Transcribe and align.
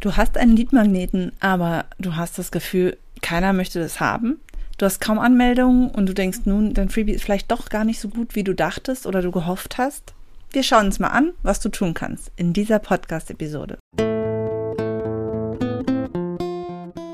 Du 0.00 0.16
hast 0.16 0.38
einen 0.38 0.56
Leadmagneten, 0.56 1.32
aber 1.40 1.84
du 1.98 2.16
hast 2.16 2.38
das 2.38 2.50
Gefühl, 2.50 2.96
keiner 3.20 3.52
möchte 3.52 3.80
das 3.80 4.00
haben. 4.00 4.40
Du 4.78 4.86
hast 4.86 4.98
kaum 4.98 5.18
Anmeldungen 5.18 5.90
und 5.90 6.06
du 6.06 6.14
denkst 6.14 6.40
nun, 6.46 6.72
dein 6.72 6.88
Freebie 6.88 7.12
ist 7.12 7.22
vielleicht 7.22 7.50
doch 7.50 7.68
gar 7.68 7.84
nicht 7.84 8.00
so 8.00 8.08
gut, 8.08 8.34
wie 8.34 8.42
du 8.42 8.54
dachtest 8.54 9.06
oder 9.06 9.20
du 9.20 9.30
gehofft 9.30 9.76
hast. 9.76 10.14
Wir 10.52 10.62
schauen 10.62 10.86
uns 10.86 11.00
mal 11.00 11.08
an, 11.08 11.34
was 11.42 11.60
du 11.60 11.68
tun 11.68 11.92
kannst 11.92 12.32
in 12.36 12.54
dieser 12.54 12.78
Podcast-Episode. 12.78 13.78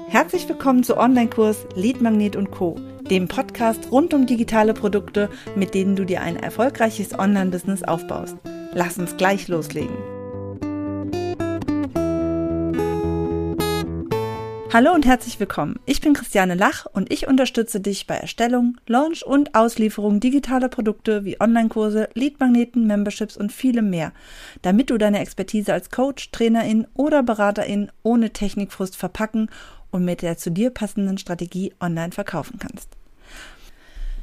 Herzlich 0.08 0.48
willkommen 0.48 0.84
zu 0.84 0.96
Online-Kurs 0.96 1.66
Lead 1.74 2.00
Magnet 2.00 2.36
und 2.36 2.52
Co., 2.52 2.76
dem 3.10 3.26
Podcast 3.26 3.90
rund 3.90 4.14
um 4.14 4.26
digitale 4.26 4.74
Produkte, 4.74 5.28
mit 5.56 5.74
denen 5.74 5.96
du 5.96 6.04
dir 6.04 6.22
ein 6.22 6.36
erfolgreiches 6.36 7.18
Online-Business 7.18 7.82
aufbaust. 7.82 8.36
Lass 8.74 8.96
uns 8.96 9.16
gleich 9.16 9.48
loslegen. 9.48 10.15
Hallo 14.72 14.92
und 14.92 15.06
herzlich 15.06 15.38
willkommen. 15.38 15.78
Ich 15.86 16.00
bin 16.00 16.12
Christiane 16.12 16.54
Lach 16.54 16.86
und 16.92 17.12
ich 17.12 17.28
unterstütze 17.28 17.80
dich 17.80 18.08
bei 18.08 18.16
Erstellung, 18.16 18.76
Launch 18.88 19.24
und 19.24 19.54
Auslieferung 19.54 20.18
digitaler 20.18 20.68
Produkte 20.68 21.24
wie 21.24 21.40
Online-Kurse, 21.40 22.08
Leadmagneten, 22.14 22.84
Memberships 22.84 23.36
und 23.36 23.52
vielem 23.52 23.90
mehr, 23.90 24.12
damit 24.62 24.90
du 24.90 24.98
deine 24.98 25.20
Expertise 25.20 25.72
als 25.72 25.90
Coach, 25.90 26.32
Trainerin 26.32 26.86
oder 26.94 27.22
Beraterin 27.22 27.92
ohne 28.02 28.30
Technikfrust 28.30 28.96
verpacken 28.96 29.50
und 29.92 30.04
mit 30.04 30.20
der 30.20 30.36
zu 30.36 30.50
dir 30.50 30.70
passenden 30.70 31.16
Strategie 31.16 31.72
online 31.80 32.12
verkaufen 32.12 32.58
kannst. 32.58 32.90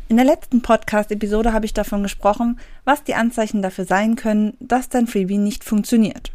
In 0.10 0.18
der 0.18 0.26
letzten 0.26 0.62
Podcast-Episode 0.62 1.54
habe 1.54 1.66
ich 1.66 1.74
davon 1.74 2.04
gesprochen, 2.04 2.60
was 2.84 3.04
die 3.04 3.16
Anzeichen 3.16 3.62
dafür 3.62 3.86
sein 3.86 4.18
können, 4.18 4.58
dass 4.60 4.90
dein 4.90 5.08
Freebie 5.08 5.38
nicht 5.38 5.64
funktioniert. 5.64 6.34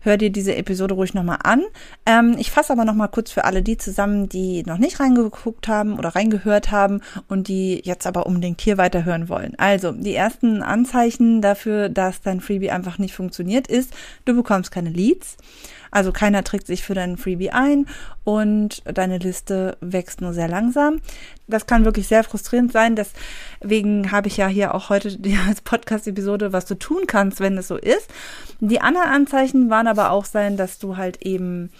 Hör 0.00 0.16
dir 0.16 0.30
diese 0.30 0.54
Episode 0.56 0.94
ruhig 0.94 1.14
nochmal 1.14 1.38
an. 1.42 1.62
Ähm, 2.06 2.36
ich 2.38 2.50
fasse 2.50 2.72
aber 2.72 2.84
nochmal 2.84 3.08
kurz 3.08 3.30
für 3.30 3.44
alle 3.44 3.62
die 3.62 3.76
zusammen, 3.76 4.28
die 4.28 4.62
noch 4.64 4.78
nicht 4.78 5.00
reingeguckt 5.00 5.68
haben 5.68 5.98
oder 5.98 6.10
reingehört 6.10 6.70
haben 6.70 7.00
und 7.28 7.48
die 7.48 7.80
jetzt 7.84 8.06
aber 8.06 8.26
unbedingt 8.26 8.60
hier 8.60 8.78
weiterhören 8.78 9.28
wollen. 9.28 9.54
Also, 9.58 9.92
die 9.92 10.14
ersten 10.14 10.62
Anzeichen 10.62 11.40
dafür, 11.42 11.88
dass 11.88 12.20
dein 12.22 12.40
Freebie 12.40 12.70
einfach 12.70 12.98
nicht 12.98 13.14
funktioniert, 13.14 13.66
ist, 13.66 13.92
du 14.24 14.34
bekommst 14.34 14.70
keine 14.70 14.90
Leads. 14.90 15.36
Also 15.94 16.10
keiner 16.10 16.42
trägt 16.42 16.66
sich 16.66 16.82
für 16.82 16.94
deinen 16.94 17.16
Freebie 17.16 17.50
ein 17.50 17.86
und 18.24 18.82
deine 18.84 19.18
Liste 19.18 19.78
wächst 19.80 20.20
nur 20.20 20.34
sehr 20.34 20.48
langsam. 20.48 21.00
Das 21.46 21.66
kann 21.66 21.84
wirklich 21.84 22.08
sehr 22.08 22.24
frustrierend 22.24 22.72
sein. 22.72 22.96
Deswegen 22.96 24.10
habe 24.10 24.26
ich 24.26 24.36
ja 24.36 24.48
hier 24.48 24.74
auch 24.74 24.90
heute 24.90 25.16
als 25.48 25.60
Podcast-Episode, 25.60 26.52
was 26.52 26.66
du 26.66 26.74
tun 26.74 27.06
kannst, 27.06 27.38
wenn 27.38 27.56
es 27.56 27.68
so 27.68 27.76
ist. 27.76 28.10
Die 28.58 28.80
anderen 28.80 29.08
Anzeichen 29.08 29.70
waren 29.70 29.86
aber 29.86 30.10
auch 30.10 30.24
sein, 30.24 30.56
dass 30.56 30.80
du 30.80 30.96
halt 30.96 31.22
eben 31.22 31.70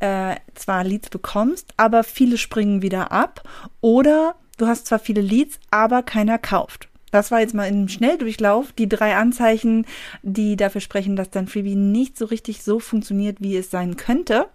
äh, 0.00 0.34
zwar 0.56 0.82
Leads 0.82 1.08
bekommst, 1.08 1.72
aber 1.76 2.02
viele 2.02 2.38
springen 2.38 2.82
wieder 2.82 3.12
ab. 3.12 3.48
Oder 3.80 4.34
du 4.58 4.66
hast 4.66 4.88
zwar 4.88 4.98
viele 4.98 5.20
Leads, 5.20 5.60
aber 5.70 6.02
keiner 6.02 6.38
kauft. 6.38 6.89
Das 7.10 7.30
war 7.30 7.40
jetzt 7.40 7.54
mal 7.54 7.68
im 7.68 7.88
Schnelldurchlauf 7.88 8.72
die 8.72 8.88
drei 8.88 9.16
Anzeichen, 9.16 9.86
die 10.22 10.56
dafür 10.56 10.80
sprechen, 10.80 11.16
dass 11.16 11.30
dein 11.30 11.48
Freebie 11.48 11.74
nicht 11.74 12.16
so 12.16 12.26
richtig 12.26 12.62
so 12.62 12.78
funktioniert, 12.78 13.38
wie 13.40 13.56
es 13.56 13.70
sein 13.70 13.96
könnte. 13.96 14.46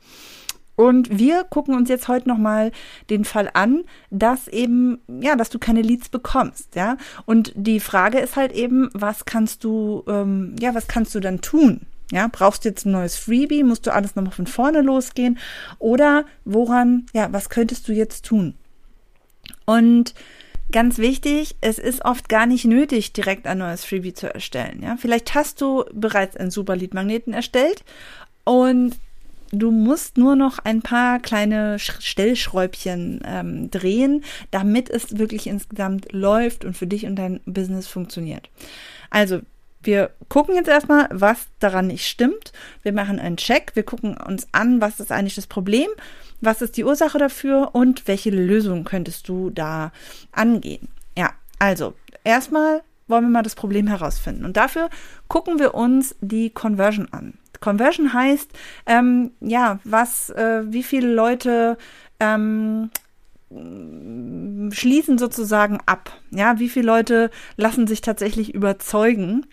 Und 0.75 1.17
wir 1.17 1.45
gucken 1.45 1.73
uns 1.73 1.89
jetzt 1.89 2.07
heute 2.07 2.27
nochmal 2.27 2.71
den 3.09 3.23
Fall 3.23 3.49
an, 3.53 3.83
dass 4.09 4.47
eben, 4.47 4.99
ja, 5.07 5.35
dass 5.35 5.49
du 5.49 5.57
keine 5.57 5.81
Leads 5.81 6.09
bekommst, 6.09 6.75
ja. 6.75 6.97
Und 7.25 7.53
die 7.55 7.79
Frage 7.79 8.19
ist 8.19 8.35
halt 8.35 8.51
eben, 8.51 8.89
was 8.93 9.23
kannst 9.25 9.63
du, 9.63 10.03
ähm, 10.07 10.55
ja, 10.59 10.75
was 10.75 10.87
kannst 10.87 11.15
du 11.15 11.21
dann 11.21 11.39
tun? 11.39 11.81
Ja, 12.11 12.27
brauchst 12.31 12.65
du 12.65 12.69
jetzt 12.69 12.85
ein 12.85 12.91
neues 12.91 13.15
Freebie? 13.15 13.63
Musst 13.63 13.87
du 13.87 13.93
alles 13.93 14.15
nochmal 14.15 14.33
von 14.33 14.47
vorne 14.47 14.81
losgehen? 14.81 15.39
Oder 15.79 16.25
woran, 16.43 17.05
ja, 17.13 17.31
was 17.31 17.49
könntest 17.49 17.87
du 17.87 17.93
jetzt 17.93 18.25
tun? 18.25 18.53
Und 19.65 20.13
Ganz 20.75 20.97
wichtig, 20.97 21.55
es 21.61 21.79
ist 21.79 22.03
oft 22.03 22.27
gar 22.27 22.45
nicht 22.45 22.65
nötig, 22.65 23.13
direkt 23.13 23.47
ein 23.47 23.59
neues 23.59 23.85
Freebie 23.85 24.13
zu 24.13 24.33
erstellen. 24.33 24.83
Ja? 24.83 24.97
Vielleicht 24.97 25.33
hast 25.33 25.61
du 25.61 25.85
bereits 25.93 26.35
einen 26.35 26.51
Super 26.51 26.75
Lead 26.75 26.93
Magneten 26.93 27.31
erstellt 27.31 27.85
und 28.43 28.97
du 29.53 29.71
musst 29.71 30.17
nur 30.17 30.35
noch 30.35 30.59
ein 30.59 30.81
paar 30.81 31.19
kleine 31.19 31.79
Stellschräubchen 31.79 33.21
ähm, 33.25 33.71
drehen, 33.71 34.25
damit 34.51 34.89
es 34.89 35.17
wirklich 35.17 35.47
insgesamt 35.47 36.11
läuft 36.11 36.65
und 36.65 36.75
für 36.75 36.87
dich 36.87 37.05
und 37.05 37.15
dein 37.15 37.39
Business 37.45 37.87
funktioniert. 37.87 38.49
Also 39.09 39.39
wir 39.85 40.11
gucken 40.29 40.55
jetzt 40.55 40.67
erstmal, 40.67 41.07
was 41.11 41.47
daran 41.59 41.87
nicht 41.87 42.07
stimmt. 42.07 42.51
Wir 42.83 42.93
machen 42.93 43.19
einen 43.19 43.37
Check. 43.37 43.71
Wir 43.75 43.83
gucken 43.83 44.17
uns 44.17 44.47
an, 44.51 44.81
was 44.81 44.99
ist 44.99 45.11
eigentlich 45.11 45.35
das 45.35 45.47
Problem, 45.47 45.89
was 46.41 46.61
ist 46.61 46.77
die 46.77 46.83
Ursache 46.83 47.17
dafür 47.17 47.69
und 47.73 48.07
welche 48.07 48.29
Lösung 48.29 48.83
könntest 48.83 49.27
du 49.27 49.49
da 49.49 49.91
angehen. 50.31 50.87
Ja, 51.17 51.31
also 51.59 51.93
erstmal 52.23 52.81
wollen 53.07 53.25
wir 53.25 53.29
mal 53.29 53.43
das 53.43 53.55
Problem 53.55 53.87
herausfinden. 53.87 54.45
Und 54.45 54.57
dafür 54.57 54.89
gucken 55.27 55.59
wir 55.59 55.75
uns 55.75 56.15
die 56.21 56.49
Conversion 56.49 57.07
an. 57.11 57.35
Conversion 57.59 58.13
heißt, 58.13 58.51
ähm, 58.85 59.31
ja, 59.39 59.79
was, 59.83 60.29
äh, 60.31 60.63
wie 60.67 60.83
viele 60.83 61.13
Leute 61.13 61.77
ähm, 62.19 62.89
schließen 64.71 65.17
sozusagen 65.17 65.79
ab. 65.85 66.11
Ja, 66.31 66.59
wie 66.59 66.69
viele 66.69 66.87
Leute 66.87 67.29
lassen 67.57 67.87
sich 67.87 68.01
tatsächlich 68.01 68.53
überzeugen 68.53 69.45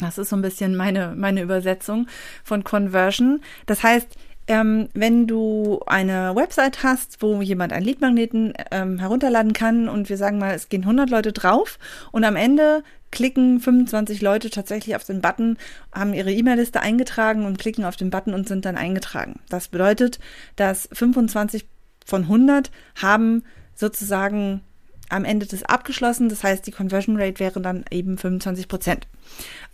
das 0.00 0.18
ist 0.18 0.30
so 0.30 0.36
ein 0.36 0.42
bisschen 0.42 0.76
meine, 0.76 1.14
meine 1.16 1.42
Übersetzung 1.42 2.06
von 2.44 2.64
Conversion. 2.64 3.40
Das 3.66 3.82
heißt, 3.82 4.08
ähm, 4.46 4.88
wenn 4.94 5.26
du 5.26 5.80
eine 5.86 6.34
Website 6.34 6.82
hast, 6.82 7.22
wo 7.22 7.40
jemand 7.40 7.72
einen 7.72 7.84
Leadmagneten 7.84 8.52
ähm, 8.72 8.98
herunterladen 8.98 9.52
kann 9.52 9.88
und 9.88 10.08
wir 10.08 10.16
sagen 10.16 10.38
mal, 10.38 10.54
es 10.54 10.68
gehen 10.68 10.82
100 10.82 11.08
Leute 11.08 11.32
drauf 11.32 11.78
und 12.10 12.24
am 12.24 12.34
Ende 12.36 12.82
klicken 13.12 13.60
25 13.60 14.22
Leute 14.22 14.50
tatsächlich 14.50 14.96
auf 14.96 15.04
den 15.04 15.20
Button, 15.20 15.56
haben 15.94 16.14
ihre 16.14 16.32
E-Mail-Liste 16.32 16.80
eingetragen 16.80 17.44
und 17.44 17.58
klicken 17.58 17.84
auf 17.84 17.96
den 17.96 18.10
Button 18.10 18.34
und 18.34 18.48
sind 18.48 18.64
dann 18.64 18.76
eingetragen. 18.76 19.40
Das 19.48 19.68
bedeutet, 19.68 20.18
dass 20.56 20.88
25 20.92 21.66
von 22.04 22.22
100 22.22 22.70
haben 23.00 23.44
sozusagen 23.74 24.62
am 25.10 25.24
Ende 25.24 25.46
das 25.46 25.62
abgeschlossen. 25.62 26.28
Das 26.28 26.42
heißt, 26.42 26.66
die 26.66 26.72
Conversion 26.72 27.20
Rate 27.20 27.40
wäre 27.40 27.60
dann 27.60 27.84
eben 27.90 28.18
25 28.18 28.68
Prozent. 28.68 29.06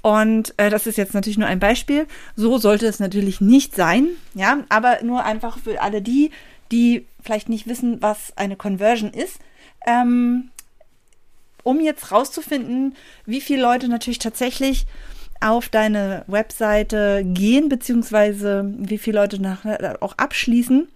Und 0.02 0.54
äh, 0.56 0.70
das 0.70 0.86
ist 0.86 0.98
jetzt 0.98 1.14
natürlich 1.14 1.38
nur 1.38 1.48
ein 1.48 1.60
Beispiel. 1.60 2.06
So 2.34 2.58
sollte 2.58 2.86
es 2.86 3.00
natürlich 3.00 3.41
nicht 3.41 3.74
sein, 3.74 4.08
ja, 4.34 4.64
aber 4.69 5.02
nur 5.02 5.24
einfach 5.24 5.58
für 5.58 5.80
alle 5.80 6.02
die, 6.02 6.30
die 6.72 7.06
vielleicht 7.22 7.48
nicht 7.48 7.66
wissen, 7.66 8.02
was 8.02 8.36
eine 8.36 8.56
Conversion 8.56 9.10
ist. 9.10 9.38
Ähm, 9.86 10.50
um 11.62 11.80
jetzt 11.80 12.12
rauszufinden, 12.12 12.94
wie 13.24 13.41
viele 13.41 13.62
Leute 13.62 13.88
natürlich 13.88 14.20
tatsächlich 14.20 14.86
auf 15.41 15.68
deine 15.68 16.24
Webseite 16.28 17.22
gehen, 17.24 17.68
beziehungsweise 17.68 18.72
wie 18.78 18.98
viele 18.98 19.20
Leute 19.20 19.42
nachher 19.42 19.98
auch 20.00 20.16
abschließen, 20.16 20.88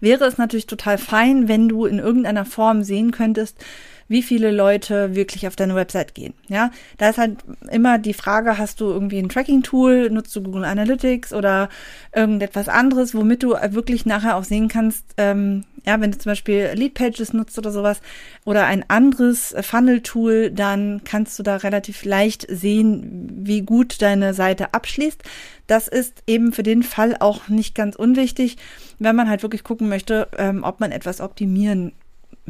wäre 0.00 0.24
es 0.24 0.38
natürlich 0.38 0.66
total 0.66 0.98
fein, 0.98 1.48
wenn 1.48 1.68
du 1.68 1.86
in 1.86 1.98
irgendeiner 1.98 2.44
Form 2.44 2.82
sehen 2.82 3.10
könntest, 3.10 3.64
wie 4.10 4.22
viele 4.24 4.50
Leute 4.50 5.14
wirklich 5.14 5.46
auf 5.46 5.54
deine 5.54 5.76
Website 5.76 6.16
gehen. 6.16 6.34
Ja, 6.48 6.72
da 6.98 7.10
ist 7.10 7.18
halt 7.18 7.36
immer 7.70 7.96
die 7.96 8.12
Frage, 8.12 8.58
hast 8.58 8.80
du 8.80 8.86
irgendwie 8.86 9.20
ein 9.20 9.28
Tracking-Tool, 9.28 10.10
nutzt 10.10 10.34
du 10.34 10.42
Google 10.42 10.64
Analytics 10.64 11.32
oder 11.32 11.68
irgendetwas 12.12 12.68
anderes, 12.68 13.14
womit 13.14 13.44
du 13.44 13.50
wirklich 13.50 14.06
nachher 14.06 14.36
auch 14.36 14.42
sehen 14.42 14.66
kannst, 14.66 15.04
ähm, 15.16 15.64
ja, 15.86 16.00
wenn 16.00 16.10
du 16.10 16.18
zum 16.18 16.30
Beispiel 16.30 16.72
Lead 16.74 16.94
Pages 16.94 17.32
nutzt 17.32 17.56
oder 17.56 17.70
sowas 17.70 18.00
oder 18.44 18.66
ein 18.66 18.84
anderes 18.88 19.54
Funnel-Tool, 19.60 20.50
dann 20.50 21.02
kannst 21.04 21.38
du 21.38 21.44
da 21.44 21.56
relativ 21.56 22.04
leicht 22.04 22.46
sehen, 22.48 23.30
wie 23.44 23.62
gut 23.62 24.02
deine 24.02 24.34
Seite 24.34 24.74
abschließt. 24.74 25.22
Das 25.68 25.86
ist 25.86 26.24
eben 26.26 26.52
für 26.52 26.64
den 26.64 26.82
Fall 26.82 27.16
auch 27.20 27.48
nicht 27.48 27.76
ganz 27.76 27.94
unwichtig, 27.94 28.56
wenn 28.98 29.14
man 29.14 29.30
halt 29.30 29.44
wirklich 29.44 29.62
gucken 29.62 29.88
möchte, 29.88 30.26
ähm, 30.36 30.64
ob 30.64 30.80
man 30.80 30.90
etwas 30.90 31.20
optimieren 31.20 31.92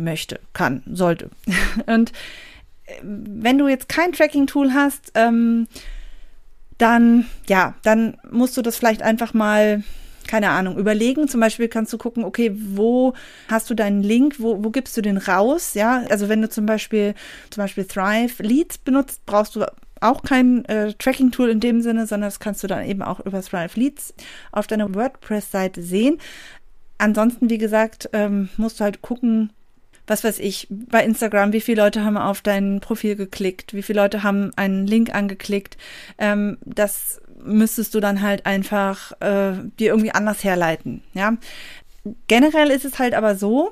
möchte, 0.05 0.41
kann, 0.53 0.83
sollte. 0.91 1.31
Und 1.87 2.11
äh, 2.87 2.93
wenn 3.03 3.59
du 3.59 3.69
jetzt 3.69 3.89
kein 3.89 4.13
Tracking-Tool 4.13 4.73
hast, 4.73 5.13
ähm, 5.15 5.67
dann, 6.79 7.27
ja, 7.49 7.75
dann 7.83 8.17
musst 8.31 8.57
du 8.57 8.63
das 8.63 8.77
vielleicht 8.77 9.03
einfach 9.03 9.35
mal, 9.35 9.83
keine 10.27 10.51
Ahnung, 10.51 10.79
überlegen. 10.79 11.29
Zum 11.29 11.41
Beispiel 11.41 11.69
kannst 11.69 11.93
du 11.93 11.99
gucken, 11.99 12.25
okay, 12.25 12.53
wo 12.55 13.15
hast 13.49 13.69
du 13.69 13.75
deinen 13.75 14.03
Link, 14.03 14.37
wo, 14.39 14.65
wo 14.65 14.71
gibst 14.71 14.97
du 14.97 15.03
den 15.03 15.19
raus? 15.19 15.75
Ja, 15.75 16.05
also 16.09 16.29
wenn 16.29 16.41
du 16.41 16.49
zum 16.49 16.67
Beispiel, 16.67 17.15
zum 17.51 17.63
Beispiel 17.63 17.85
Thrive 17.85 18.43
Leads 18.43 18.79
benutzt, 18.79 19.27
brauchst 19.27 19.57
du 19.57 19.67
auch 20.01 20.23
kein 20.23 20.65
äh, 20.65 20.95
Tracking-Tool 20.95 21.51
in 21.51 21.61
dem 21.61 21.83
Sinne, 21.83 22.07
sondern 22.07 22.29
das 22.29 22.41
kannst 22.41 22.63
du 22.63 22.67
dann 22.67 22.87
eben 22.87 23.03
auch 23.03 23.21
über 23.21 23.43
Thrive 23.43 23.79
Leads 23.79 24.15
auf 24.51 24.67
deiner 24.67 24.95
WordPress-Seite 24.95 25.83
sehen. 25.83 26.19
Ansonsten, 26.97 27.51
wie 27.51 27.59
gesagt, 27.59 28.09
ähm, 28.13 28.49
musst 28.57 28.81
du 28.81 28.85
halt 28.85 29.03
gucken, 29.03 29.53
was 30.11 30.25
weiß 30.25 30.41
ich, 30.41 30.67
bei 30.69 31.05
Instagram, 31.05 31.53
wie 31.53 31.61
viele 31.61 31.83
Leute 31.83 32.05
haben 32.05 32.19
auf 32.19 32.43
dein 32.43 32.81
Profil 32.81 33.15
geklickt, 33.15 33.75
wie 33.75 33.83
viele 33.83 34.01
Leute 34.01 34.25
haben 34.25 34.51
einen 34.57 34.85
Link 34.85 35.15
angeklickt. 35.15 35.77
Ähm, 36.19 36.59
das 36.65 37.21
müsstest 37.45 37.95
du 37.95 38.01
dann 38.01 38.21
halt 38.21 38.45
einfach 38.45 39.13
äh, 39.21 39.53
dir 39.79 39.91
irgendwie 39.91 40.11
anders 40.11 40.43
herleiten. 40.43 41.05
Ja, 41.15 41.37
generell 42.27 42.73
ist 42.73 42.85
es 42.85 42.99
halt 42.99 43.15
aber 43.15 43.37
so, 43.37 43.71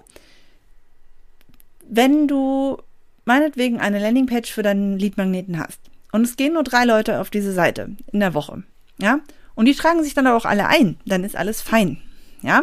wenn 1.88 2.28
du 2.28 2.78
meinetwegen 3.24 3.80
eine 3.80 3.98
Landingpage 3.98 4.52
für 4.52 4.62
deinen 4.62 4.96
Leadmagneten 4.96 5.58
hast 5.58 5.80
und 6.12 6.22
es 6.22 6.36
gehen 6.36 6.54
nur 6.54 6.62
drei 6.62 6.84
Leute 6.84 7.20
auf 7.20 7.30
diese 7.30 7.52
Seite 7.52 7.90
in 8.12 8.20
der 8.20 8.32
Woche, 8.32 8.62
ja, 8.98 9.18
und 9.56 9.64
die 9.64 9.74
tragen 9.74 10.04
sich 10.04 10.14
dann 10.14 10.28
auch 10.28 10.44
alle 10.44 10.68
ein, 10.68 10.98
dann 11.04 11.24
ist 11.24 11.34
alles 11.34 11.62
fein, 11.62 12.00
ja. 12.42 12.62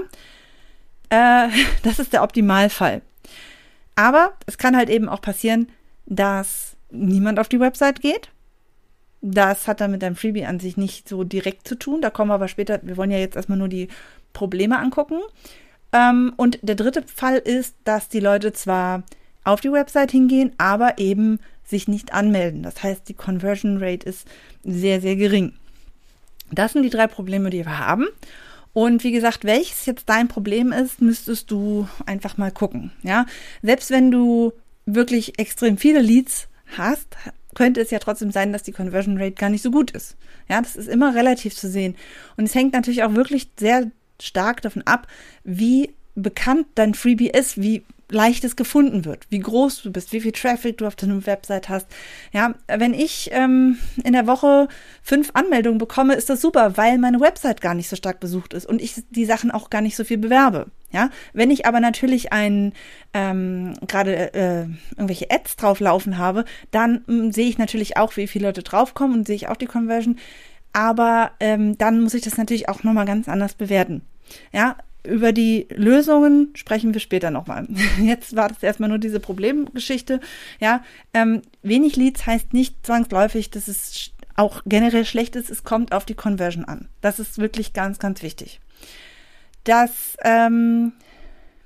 Äh, 1.10 1.50
das 1.84 2.00
ist 2.00 2.14
der 2.14 2.24
Optimalfall. 2.24 3.02
Aber 3.96 4.34
es 4.46 4.58
kann 4.58 4.76
halt 4.76 4.90
eben 4.90 5.10
auch 5.10 5.22
passieren, 5.22 5.70
dass 6.06 6.76
niemand 6.90 7.40
auf 7.40 7.50
die 7.50 7.60
Website 7.60 8.02
geht. 8.02 8.30
Das 9.22 9.68
hat 9.68 9.82
dann 9.82 9.92
mit 9.92 10.04
deinem 10.04 10.16
Freebie 10.16 10.46
an 10.46 10.60
sich 10.60 10.78
nicht 10.78 11.10
so 11.10 11.24
direkt 11.24 11.68
zu 11.68 11.76
tun. 11.76 12.02
Da 12.02 12.10
kommen 12.10 12.30
wir 12.30 12.36
aber 12.36 12.48
später, 12.48 12.80
wir 12.84 12.98
wollen 12.98 13.12
ja 13.12 13.18
jetzt 13.18 13.36
erstmal 13.36 13.58
nur 13.58 13.70
die 13.70 13.88
Probleme 14.34 14.78
angucken. 14.78 15.20
Ähm, 15.92 16.34
und 16.38 16.60
der 16.62 16.76
dritte 16.76 17.04
Fall 17.04 17.38
ist, 17.38 17.76
dass 17.86 18.10
die 18.10 18.20
Leute 18.20 18.54
zwar 18.54 19.04
auf 19.44 19.62
die 19.62 19.72
Website 19.72 20.12
hingehen, 20.12 20.52
aber 20.58 20.98
eben 20.98 21.40
sich 21.64 21.88
nicht 21.88 22.14
anmelden. 22.14 22.64
Das 22.64 22.84
heißt, 22.84 23.08
die 23.10 23.14
Conversion 23.14 23.78
Rate 23.82 24.08
ist 24.08 24.28
sehr, 24.64 25.02
sehr 25.02 25.16
gering. 25.16 25.54
Das 26.52 26.74
sind 26.74 26.84
die 26.84 26.90
drei 26.90 27.08
Probleme, 27.08 27.50
die 27.50 27.66
wir 27.66 27.80
haben. 27.80 28.08
Und 28.76 29.06
wie 29.06 29.14
gesagt, 29.14 29.46
welches 29.46 29.86
jetzt 29.86 30.10
dein 30.10 30.28
Problem 30.28 30.74
ist, 30.74 31.02
müsstest 31.02 31.50
du 31.50 31.88
einfach 32.06 32.36
mal 32.36 32.52
gucken. 32.52 32.92
Ja, 33.04 33.26
selbst 33.62 33.90
wenn 33.90 34.12
du 34.12 34.52
wirklich 34.86 35.40
extrem 35.40 35.78
viele 35.78 36.02
Leads 36.02 36.50
hast, 36.78 37.08
könnte 37.56 37.80
es 37.80 37.90
ja 37.90 38.00
trotzdem 38.00 38.32
sein, 38.32 38.52
dass 38.52 38.64
die 38.64 38.74
Conversion 38.74 39.18
Rate 39.18 39.32
gar 39.32 39.50
nicht 39.50 39.62
so 39.62 39.72
gut 39.72 39.92
ist. 39.92 40.18
Ja, 40.50 40.62
das 40.62 40.76
ist 40.76 40.90
immer 40.90 41.16
relativ 41.16 41.56
zu 41.56 41.70
sehen. 41.70 41.96
Und 42.36 42.44
es 42.44 42.54
hängt 42.54 42.74
natürlich 42.74 43.04
auch 43.04 43.14
wirklich 43.16 43.48
sehr 43.58 43.92
stark 44.22 44.62
davon 44.62 44.82
ab, 44.82 45.08
wie 45.46 45.94
bekannt 46.16 46.68
dein 46.76 46.96
Freebie 46.96 47.30
ist, 47.30 47.62
wie 47.62 47.82
leichtes 48.10 48.56
gefunden 48.56 49.06
wird, 49.06 49.26
wie 49.30 49.40
groß 49.40 49.82
du 49.82 49.92
bist, 49.92 50.14
wie 50.14 50.22
viel 50.22 50.32
Traffic 50.32 50.78
du 50.78 50.86
auf 50.86 50.96
deiner 50.96 51.26
Website 51.26 51.70
hast. 51.70 51.88
Ja, 52.32 52.54
wenn 52.68 52.94
ich 52.94 53.30
ähm, 53.32 53.78
in 54.04 54.14
der 54.14 54.28
Woche 54.28 54.68
fünf 55.02 55.32
Anmeldungen 55.34 55.80
bekomme, 55.80 56.14
ist 56.14 56.30
das 56.30 56.42
super, 56.42 56.78
weil 56.78 56.98
meine 56.98 57.20
Website 57.20 57.62
gar 57.62 57.74
nicht 57.74 57.90
so 57.90 57.96
stark 57.96 58.20
besucht 58.20 58.54
ist 58.54 58.66
und 58.66 58.82
ich 58.82 59.04
die 59.10 59.26
Sachen 59.26 59.52
auch 59.52 59.70
gar 59.70 59.82
nicht 59.82 59.96
so 59.96 60.04
viel 60.04 60.18
bewerbe. 60.18 60.68
Ja, 60.92 61.10
wenn 61.34 61.52
ich 61.52 61.66
aber 61.66 61.80
natürlich 61.80 62.32
ein 62.32 62.74
ähm, 63.14 63.74
gerade 63.88 64.34
äh, 64.34 64.68
irgendwelche 64.92 65.30
Ads 65.30 65.58
drauflaufen 65.58 66.18
habe, 66.18 66.46
dann 66.72 67.04
ähm, 67.10 67.32
sehe 67.32 67.50
ich 67.50 67.58
natürlich 67.58 67.98
auch, 67.98 68.16
wie 68.18 68.28
viele 68.28 68.48
Leute 68.48 68.64
draufkommen 68.64 69.18
und 69.18 69.28
sehe 69.28 69.36
ich 69.36 69.48
auch 69.48 69.58
die 69.58 69.66
Conversion. 69.66 70.18
Aber 70.74 71.32
ähm, 71.40 71.78
dann 71.78 72.02
muss 72.02 72.14
ich 72.14 72.22
das 72.22 72.38
natürlich 72.38 72.70
auch 72.70 72.84
nochmal 72.84 73.06
ganz 73.06 73.28
anders 73.28 73.56
bewerten. 73.56 74.04
Ja, 74.52 74.78
über 75.08 75.32
die 75.32 75.68
Lösungen 75.70 76.52
sprechen 76.56 76.94
wir 76.94 77.02
später 77.02 77.32
nochmal. 77.32 77.68
Jetzt 78.02 78.36
war 78.36 78.50
das 78.50 78.64
erstmal 78.64 78.90
nur 78.90 78.98
diese 79.00 79.20
Problemgeschichte. 79.20 80.20
Ja, 80.60 80.84
ähm, 81.14 81.42
wenig 81.62 81.96
Leads 81.96 82.26
heißt 82.26 82.54
nicht 82.54 82.86
zwangsläufig, 82.86 83.50
dass 83.50 83.68
es 83.68 84.12
auch 84.36 84.64
generell 84.66 85.06
schlecht 85.06 85.36
ist. 85.36 85.50
Es 85.50 85.64
kommt 85.64 85.94
auf 85.94 86.06
die 86.06 86.14
Conversion 86.14 86.66
an. 86.66 86.90
Das 87.02 87.20
ist 87.20 87.38
wirklich 87.38 87.74
ganz, 87.74 88.00
ganz 88.00 88.22
wichtig. 88.22 88.60
Das, 89.64 90.18
ähm, 90.24 90.94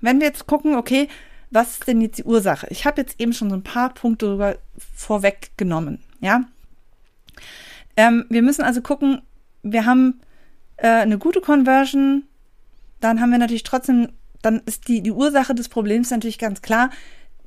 wenn 0.02 0.20
wir 0.20 0.28
jetzt 0.28 0.48
gucken, 0.48 0.76
okay, 0.76 1.08
was 1.52 1.72
ist 1.72 1.88
denn 1.88 2.02
jetzt 2.02 2.20
die 2.20 2.24
Ursache? 2.24 2.68
Ich 2.70 2.86
habe 2.86 3.02
jetzt 3.02 3.20
eben 3.20 3.34
schon 3.34 3.50
so 3.50 3.56
ein 3.56 3.64
paar 3.64 3.94
Punkte 3.94 4.28
darüber 4.28 4.58
vorweggenommen. 4.96 6.04
Ja, 6.22 6.44
ähm, 7.98 8.26
wir 8.30 8.42
müssen 8.42 8.64
also 8.64 8.82
gucken. 8.82 9.22
Wir 9.64 9.86
haben 9.86 10.22
äh, 10.78 10.88
eine 10.88 11.18
gute 11.18 11.42
Conversion 11.42 12.24
dann 13.00 13.22
haben 13.22 13.32
wir 13.32 13.38
natürlich 13.38 13.64
trotzdem, 13.64 14.10
dann 14.42 14.62
ist 14.66 14.88
die, 14.88 15.02
die 15.02 15.12
Ursache 15.12 15.56
des 15.56 15.70
Problems 15.70 16.12
natürlich 16.12 16.40
ganz 16.40 16.62
klar, 16.62 16.90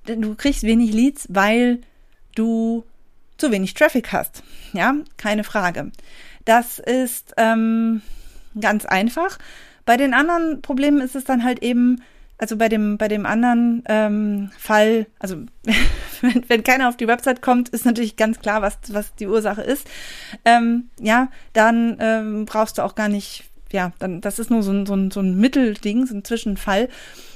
du 0.04 0.34
kriegst 0.34 0.62
wenig 0.62 0.92
Leads, 0.92 1.26
weil 1.30 1.80
du 2.34 2.84
zu 3.36 3.50
wenig 3.50 3.74
Traffic 3.74 4.12
hast. 4.12 4.42
Ja, 4.72 4.94
keine 5.16 5.44
Frage. 5.44 5.90
Das 6.44 6.78
ist 6.78 7.34
ähm, 7.36 8.02
ganz 8.60 8.84
einfach. 8.84 9.38
Bei 9.84 9.96
den 9.96 10.14
anderen 10.14 10.62
Problemen 10.62 11.00
ist 11.00 11.16
es 11.16 11.24
dann 11.24 11.44
halt 11.44 11.62
eben, 11.62 12.02
also 12.38 12.56
bei 12.56 12.68
dem, 12.68 12.98
bei 12.98 13.08
dem 13.08 13.26
anderen 13.26 13.82
ähm, 13.88 14.50
Fall, 14.58 15.06
also 15.18 15.36
wenn, 16.20 16.44
wenn 16.48 16.62
keiner 16.62 16.88
auf 16.88 16.96
die 16.96 17.08
Website 17.08 17.42
kommt, 17.42 17.68
ist 17.70 17.84
natürlich 17.84 18.16
ganz 18.16 18.38
klar, 18.40 18.62
was, 18.62 18.78
was 18.88 19.14
die 19.16 19.26
Ursache 19.26 19.62
ist. 19.62 19.88
Ähm, 20.44 20.90
ja, 21.00 21.28
dann 21.52 21.96
ähm, 22.00 22.44
brauchst 22.46 22.78
du 22.78 22.82
auch 22.82 22.94
gar 22.94 23.08
nicht 23.08 23.44
ja, 23.72 23.92
dann, 23.98 24.20
das 24.20 24.38
ist 24.38 24.50
nur 24.50 24.62
so 24.62 24.72
ein, 24.72 24.86
so 24.86 24.94
ein, 24.94 25.10
so 25.10 25.20
ein 25.20 25.38
Mittelding, 25.38 26.06
so 26.06 26.14
ein 26.14 26.24
Zwischenfall. 26.24 26.88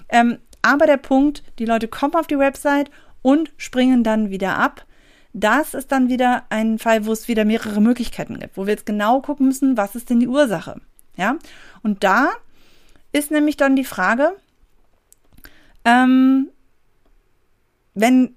Ähm, 0.08 0.38
aber 0.62 0.86
der 0.86 0.96
Punkt, 0.96 1.42
die 1.58 1.64
Leute 1.64 1.88
kommen 1.88 2.14
auf 2.14 2.26
die 2.26 2.38
Website 2.38 2.90
und 3.22 3.52
springen 3.56 4.04
dann 4.04 4.30
wieder 4.30 4.58
ab. 4.58 4.84
Das 5.32 5.74
ist 5.74 5.92
dann 5.92 6.08
wieder 6.08 6.44
ein 6.48 6.78
Fall, 6.78 7.06
wo 7.06 7.12
es 7.12 7.28
wieder 7.28 7.44
mehrere 7.44 7.80
Möglichkeiten 7.80 8.38
gibt, 8.38 8.56
wo 8.56 8.66
wir 8.66 8.72
jetzt 8.72 8.86
genau 8.86 9.20
gucken 9.20 9.46
müssen, 9.46 9.76
was 9.76 9.94
ist 9.94 10.10
denn 10.10 10.20
die 10.20 10.28
Ursache. 10.28 10.80
Ja, 11.16 11.36
und 11.82 12.04
da 12.04 12.30
ist 13.12 13.30
nämlich 13.30 13.56
dann 13.56 13.76
die 13.76 13.84
Frage, 13.84 14.32
ähm, 15.84 16.50
wenn 17.94 18.34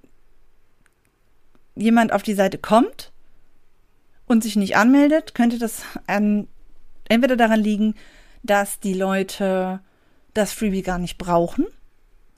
jemand 1.75 2.13
auf 2.13 2.24
die 2.24 2.34
Seite 2.34 2.57
kommt 2.57 3.12
und 4.28 4.44
sich 4.44 4.56
nicht 4.56 4.75
anmeldet, 4.75 5.34
könnte 5.34 5.57
das 5.57 5.84
an 6.07 6.48
entweder 7.09 7.35
daran 7.35 7.59
liegen, 7.59 7.95
dass 8.44 8.79
die 8.79 8.94
Leute 8.94 9.81
das 10.33 10.53
Freebie 10.53 10.81
gar 10.81 10.97
nicht 10.97 11.17
brauchen. 11.17 11.67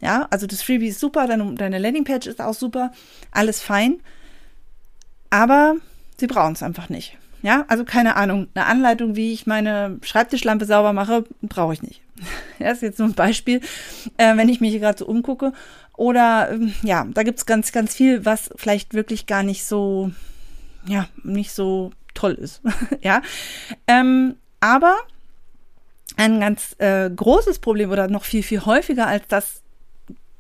Ja, 0.02 0.28
also 0.32 0.48
das 0.48 0.64
Freebie 0.64 0.88
ist 0.88 1.00
super, 1.00 1.28
deine, 1.28 1.54
deine 1.54 1.78
Landingpage 1.78 2.26
ist 2.26 2.42
auch 2.42 2.56
super, 2.56 2.92
alles 3.32 3.62
fein. 3.62 4.02
Aber 5.30 5.76
sie 6.18 6.28
brauchen 6.28 6.54
es 6.54 6.64
einfach 6.64 6.90
nicht. 6.90 7.18
Ja, 7.44 7.66
also 7.68 7.86
keine 7.86 8.16
Ahnung, 8.16 8.48
eine 8.54 8.66
Anleitung, 8.66 9.16
wie 9.16 9.34
ich 9.34 9.48
meine 9.48 9.98
Schreibtischlampe 10.04 10.66
sauber 10.66 10.94
mache, 10.94 11.24
brauche 11.42 11.74
ich 11.74 11.84
nicht. 11.84 12.02
Das 12.60 12.74
ist 12.74 12.84
jetzt 12.84 13.00
nur 13.00 13.08
ein 13.08 13.16
Beispiel, 13.16 13.62
äh, 14.18 14.38
wenn 14.38 14.48
ich 14.48 14.62
mich 14.62 14.70
hier 14.70 14.80
gerade 14.80 15.00
so 15.00 15.08
umgucke. 15.08 15.54
Oder 15.98 16.52
ähm, 16.52 16.74
ja, 16.84 17.08
da 17.12 17.24
gibt's 17.24 17.48
ganz, 17.48 17.72
ganz 17.72 17.96
viel, 17.96 18.24
was 18.24 18.52
vielleicht 18.56 18.94
wirklich 18.94 19.26
gar 19.26 19.42
nicht 19.42 19.66
so, 19.66 20.12
ja, 20.86 21.08
nicht 21.24 21.52
so 21.52 21.92
toll 22.14 22.34
ist. 22.34 22.62
ja. 23.02 23.24
Ähm, 23.88 24.36
aber 24.62 24.96
ein 26.16 26.40
ganz 26.40 26.76
äh, 26.78 27.10
großes 27.10 27.60
Problem 27.60 27.92
oder 27.92 28.08
noch 28.08 28.24
viel, 28.24 28.44
viel 28.44 28.66
häufiger 28.66 29.08
als 29.08 29.28
das, 29.28 29.62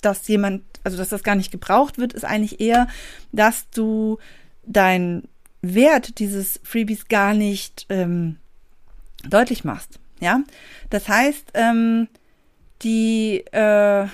dass 0.01 0.27
jemand, 0.27 0.63
also 0.83 0.97
dass 0.97 1.09
das 1.09 1.23
gar 1.23 1.35
nicht 1.35 1.51
gebraucht 1.51 1.97
wird, 1.97 2.13
ist 2.13 2.23
eigentlich 2.23 2.61
eher, 2.61 2.87
dass 3.31 3.69
du 3.69 4.17
dein 4.65 5.23
Wert 5.61 6.19
dieses 6.19 6.59
Freebies 6.63 7.07
gar 7.07 7.33
nicht 7.33 7.85
ähm, 7.89 8.37
deutlich 9.27 9.63
machst. 9.63 9.99
Ja, 10.19 10.41
das 10.89 11.07
heißt, 11.07 11.51
ähm, 11.55 12.07
die 12.83 13.43
äh, 13.51 14.07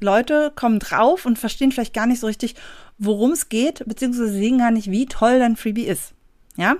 Leute 0.00 0.52
kommen 0.54 0.78
drauf 0.78 1.26
und 1.26 1.38
verstehen 1.38 1.72
vielleicht 1.72 1.94
gar 1.94 2.06
nicht 2.06 2.20
so 2.20 2.26
richtig, 2.26 2.54
worum 2.98 3.32
es 3.32 3.48
geht, 3.48 3.82
beziehungsweise 3.86 4.30
sehen 4.30 4.58
gar 4.58 4.70
nicht, 4.70 4.90
wie 4.90 5.06
toll 5.06 5.38
dein 5.38 5.56
Freebie 5.56 5.86
ist. 5.86 6.12
Ja, 6.56 6.76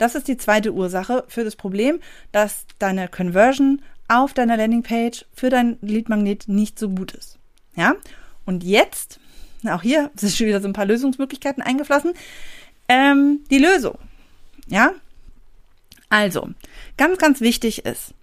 das 0.00 0.14
ist 0.14 0.28
die 0.28 0.38
zweite 0.38 0.72
Ursache 0.72 1.24
für 1.28 1.44
das 1.44 1.56
Problem, 1.56 2.00
dass 2.32 2.64
deine 2.78 3.06
Conversion 3.08 3.82
auf 4.08 4.32
deiner 4.32 4.56
Landingpage 4.56 5.26
für 5.34 5.50
dein 5.50 5.76
Leadmagnet 5.82 6.48
nicht 6.48 6.78
so 6.78 6.88
gut 6.88 7.12
ist. 7.12 7.38
Ja? 7.76 7.94
Und 8.46 8.64
jetzt, 8.64 9.20
auch 9.68 9.82
hier 9.82 10.10
sind 10.16 10.32
schon 10.32 10.46
wieder 10.46 10.60
so 10.60 10.68
ein 10.68 10.72
paar 10.72 10.86
Lösungsmöglichkeiten 10.86 11.62
eingeflossen. 11.62 12.12
Ähm, 12.88 13.40
die 13.50 13.58
Lösung. 13.58 13.98
Ja? 14.68 14.92
Also, 16.08 16.48
ganz, 16.96 17.18
ganz 17.18 17.40
wichtig 17.40 17.84
ist, 17.84 18.14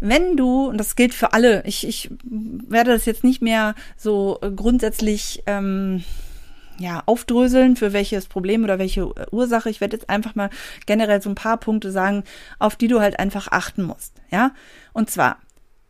wenn 0.00 0.36
du, 0.36 0.68
und 0.68 0.78
das 0.78 0.96
gilt 0.96 1.12
für 1.12 1.34
alle, 1.34 1.62
ich, 1.66 1.86
ich 1.86 2.10
werde 2.22 2.92
das 2.92 3.04
jetzt 3.04 3.22
nicht 3.22 3.42
mehr 3.42 3.74
so 3.96 4.38
grundsätzlich 4.56 5.42
ähm, 5.46 6.04
ja, 6.78 7.02
aufdröseln, 7.06 7.76
für 7.76 7.92
welches 7.92 8.26
Problem 8.26 8.64
oder 8.64 8.78
welche 8.78 9.02
äh, 9.02 9.26
Ursache. 9.30 9.70
Ich 9.70 9.80
werde 9.80 9.96
jetzt 9.96 10.08
einfach 10.08 10.34
mal 10.34 10.50
generell 10.86 11.20
so 11.20 11.28
ein 11.28 11.34
paar 11.34 11.58
Punkte 11.58 11.90
sagen, 11.90 12.24
auf 12.58 12.76
die 12.76 12.88
du 12.88 13.00
halt 13.00 13.18
einfach 13.18 13.48
achten 13.48 13.82
musst. 13.82 14.14
Ja, 14.30 14.52
und 14.92 15.10
zwar, 15.10 15.38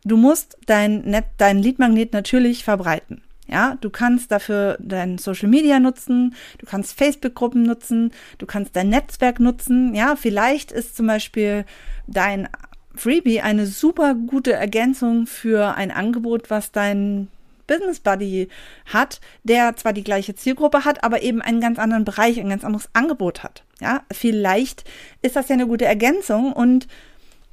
du 0.03 0.17
musst 0.17 0.57
dein, 0.65 1.01
Net, 1.01 1.25
dein 1.37 1.59
Leadmagnet 1.59 2.13
natürlich 2.13 2.63
verbreiten. 2.63 3.21
Ja, 3.47 3.77
du 3.81 3.89
kannst 3.89 4.31
dafür 4.31 4.77
dein 4.79 5.17
Social 5.17 5.49
Media 5.49 5.79
nutzen, 5.79 6.35
du 6.59 6.67
kannst 6.67 6.95
Facebook-Gruppen 6.95 7.63
nutzen, 7.63 8.11
du 8.37 8.45
kannst 8.45 8.75
dein 8.75 8.89
Netzwerk 8.89 9.39
nutzen. 9.39 9.95
Ja, 9.95 10.15
vielleicht 10.15 10.71
ist 10.71 10.95
zum 10.95 11.07
Beispiel 11.07 11.65
dein 12.05 12.47
Freebie 12.93 13.41
eine 13.41 13.65
super 13.65 14.13
gute 14.13 14.53
Ergänzung 14.53 15.25
für 15.25 15.75
ein 15.75 15.89
Angebot, 15.89 16.51
was 16.51 16.71
dein 16.71 17.29
Business 17.69 17.99
Buddy 17.99 18.49
hat, 18.85 19.21
der 19.43 19.75
zwar 19.77 19.93
die 19.93 20.03
gleiche 20.03 20.35
Zielgruppe 20.35 20.83
hat, 20.83 21.03
aber 21.03 21.21
eben 21.21 21.41
einen 21.41 21.61
ganz 21.61 21.79
anderen 21.79 22.03
Bereich, 22.03 22.39
ein 22.39 22.49
ganz 22.49 22.65
anderes 22.65 22.89
Angebot 22.93 23.43
hat. 23.43 23.63
Ja, 23.79 24.01
vielleicht 24.11 24.83
ist 25.21 25.35
das 25.35 25.47
ja 25.47 25.53
eine 25.53 25.67
gute 25.67 25.85
Ergänzung 25.85 26.51
und 26.51 26.87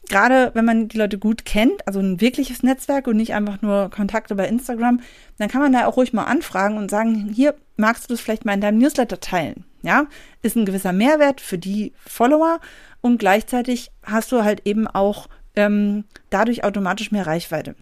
gerade 0.08 0.50
wenn 0.54 0.64
man 0.64 0.88
die 0.88 0.98
Leute 0.98 1.18
gut 1.18 1.44
kennt, 1.44 1.86
also 1.86 2.00
ein 2.00 2.20
wirkliches 2.20 2.62
Netzwerk 2.62 3.06
und 3.06 3.16
nicht 3.16 3.34
einfach 3.34 3.60
nur 3.62 3.90
Kontakte 3.90 4.34
bei 4.34 4.48
Instagram, 4.48 5.00
dann 5.38 5.48
kann 5.48 5.60
man 5.60 5.72
da 5.72 5.86
auch 5.86 5.96
ruhig 5.96 6.12
mal 6.12 6.24
anfragen 6.24 6.78
und 6.78 6.90
sagen, 6.90 7.30
hier 7.34 7.54
magst 7.76 8.04
du 8.04 8.14
das 8.14 8.20
vielleicht 8.20 8.44
mal 8.44 8.54
in 8.54 8.60
deinem 8.60 8.78
Newsletter 8.78 9.20
teilen. 9.20 9.64
Ja, 9.82 10.06
ist 10.42 10.56
ein 10.56 10.66
gewisser 10.66 10.92
Mehrwert 10.92 11.40
für 11.40 11.58
die 11.58 11.92
Follower 12.04 12.60
und 13.02 13.18
gleichzeitig 13.18 13.90
hast 14.02 14.32
du 14.32 14.42
halt 14.42 14.62
eben 14.64 14.88
auch 14.88 15.28
ähm, 15.54 16.04
dadurch 16.30 16.64
automatisch 16.64 17.12
mehr 17.12 17.26
Reichweite. 17.26 17.76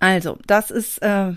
Also, 0.00 0.38
das 0.46 0.70
ist 0.70 0.98
äh, 1.02 1.32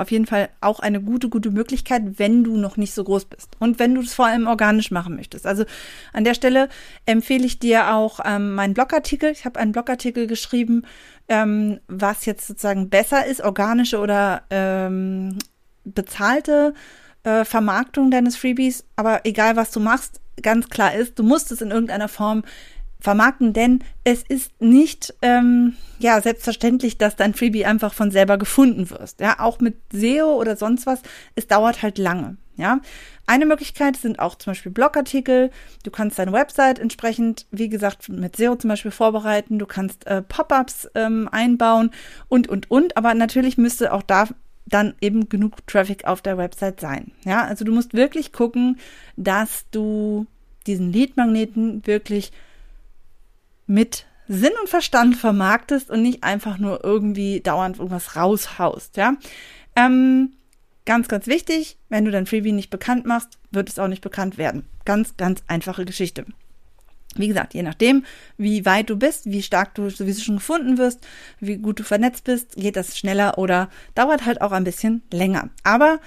auf 0.00 0.10
jeden 0.10 0.26
Fall 0.26 0.48
auch 0.60 0.80
eine 0.80 1.02
gute, 1.02 1.28
gute 1.28 1.50
Möglichkeit, 1.50 2.18
wenn 2.18 2.42
du 2.42 2.56
noch 2.56 2.76
nicht 2.76 2.94
so 2.94 3.04
groß 3.04 3.26
bist 3.26 3.50
und 3.58 3.78
wenn 3.78 3.94
du 3.94 4.00
es 4.00 4.14
vor 4.14 4.26
allem 4.26 4.46
organisch 4.46 4.90
machen 4.90 5.14
möchtest. 5.14 5.46
Also 5.46 5.64
an 6.14 6.24
der 6.24 6.32
Stelle 6.32 6.70
empfehle 7.04 7.44
ich 7.44 7.58
dir 7.58 7.94
auch 7.94 8.18
ähm, 8.24 8.54
meinen 8.54 8.72
Blogartikel. 8.72 9.30
Ich 9.30 9.44
habe 9.44 9.60
einen 9.60 9.72
Blogartikel 9.72 10.26
geschrieben, 10.26 10.86
ähm, 11.28 11.80
was 11.86 12.24
jetzt 12.24 12.46
sozusagen 12.46 12.88
besser 12.88 13.26
ist, 13.26 13.42
organische 13.42 13.98
oder 13.98 14.42
ähm, 14.48 15.38
bezahlte 15.84 16.72
äh, 17.24 17.44
Vermarktung 17.44 18.10
deines 18.10 18.36
Freebies. 18.36 18.84
Aber 18.96 19.20
egal, 19.24 19.56
was 19.56 19.70
du 19.70 19.80
machst, 19.80 20.20
ganz 20.40 20.70
klar 20.70 20.94
ist, 20.94 21.18
du 21.18 21.22
musst 21.22 21.52
es 21.52 21.60
in 21.60 21.70
irgendeiner 21.70 22.08
Form 22.08 22.44
vermarkten, 23.00 23.52
denn 23.52 23.82
es 24.04 24.22
ist 24.22 24.60
nicht 24.60 25.14
ähm, 25.22 25.74
ja 25.98 26.20
selbstverständlich, 26.20 26.98
dass 26.98 27.16
dein 27.16 27.34
Freebie 27.34 27.64
einfach 27.64 27.94
von 27.94 28.10
selber 28.10 28.38
gefunden 28.38 28.90
wirst. 28.90 29.20
Ja, 29.20 29.40
auch 29.40 29.60
mit 29.60 29.76
SEO 29.92 30.34
oder 30.34 30.56
sonst 30.56 30.86
was, 30.86 31.00
es 31.34 31.46
dauert 31.46 31.82
halt 31.82 31.98
lange. 31.98 32.36
Ja, 32.56 32.80
eine 33.26 33.46
Möglichkeit 33.46 33.96
sind 33.96 34.18
auch 34.18 34.34
zum 34.34 34.50
Beispiel 34.50 34.72
Blogartikel. 34.72 35.50
Du 35.82 35.90
kannst 35.90 36.18
deine 36.18 36.32
Website 36.32 36.78
entsprechend, 36.78 37.46
wie 37.50 37.70
gesagt, 37.70 38.10
mit 38.10 38.36
SEO 38.36 38.56
zum 38.56 38.68
Beispiel 38.68 38.90
vorbereiten. 38.90 39.58
Du 39.58 39.66
kannst 39.66 40.06
äh, 40.06 40.20
Pop-ups 40.20 40.90
ähm, 40.94 41.28
einbauen 41.32 41.90
und 42.28 42.48
und 42.48 42.70
und. 42.70 42.98
Aber 42.98 43.14
natürlich 43.14 43.56
müsste 43.56 43.92
auch 43.92 44.02
da 44.02 44.28
dann 44.66 44.94
eben 45.00 45.28
genug 45.28 45.66
Traffic 45.66 46.04
auf 46.04 46.22
der 46.22 46.38
Website 46.38 46.80
sein. 46.80 47.12
Ja, 47.24 47.44
also 47.44 47.64
du 47.64 47.72
musst 47.72 47.94
wirklich 47.94 48.32
gucken, 48.32 48.78
dass 49.16 49.64
du 49.70 50.26
diesen 50.66 50.92
Lead-Magneten 50.92 51.86
wirklich 51.86 52.32
mit 53.70 54.04
Sinn 54.28 54.52
und 54.60 54.68
Verstand 54.68 55.16
vermarktest 55.16 55.90
und 55.90 56.02
nicht 56.02 56.24
einfach 56.24 56.58
nur 56.58 56.84
irgendwie 56.84 57.40
dauernd 57.40 57.78
irgendwas 57.78 58.16
raushaust, 58.16 58.96
ja. 58.96 59.14
Ähm, 59.76 60.32
ganz, 60.84 61.08
ganz 61.08 61.26
wichtig, 61.26 61.78
wenn 61.88 62.04
du 62.04 62.10
dein 62.10 62.26
Freebie 62.26 62.52
nicht 62.52 62.70
bekannt 62.70 63.06
machst, 63.06 63.38
wird 63.50 63.68
es 63.68 63.78
auch 63.78 63.88
nicht 63.88 64.02
bekannt 64.02 64.38
werden. 64.38 64.64
Ganz, 64.84 65.16
ganz 65.16 65.42
einfache 65.46 65.84
Geschichte. 65.84 66.26
Wie 67.14 67.28
gesagt, 67.28 67.54
je 67.54 67.62
nachdem, 67.62 68.04
wie 68.36 68.64
weit 68.66 68.90
du 68.90 68.96
bist, 68.96 69.26
wie 69.26 69.42
stark 69.42 69.74
du 69.74 69.88
sowieso 69.90 70.22
schon 70.22 70.36
gefunden 70.36 70.78
wirst, 70.78 71.06
wie 71.40 71.56
gut 71.56 71.80
du 71.80 71.84
vernetzt 71.84 72.24
bist, 72.24 72.56
geht 72.56 72.76
das 72.76 72.98
schneller 72.98 73.38
oder 73.38 73.68
dauert 73.94 74.26
halt 74.26 74.42
auch 74.42 74.52
ein 74.52 74.64
bisschen 74.64 75.02
länger. 75.12 75.48
Aber 75.64 76.00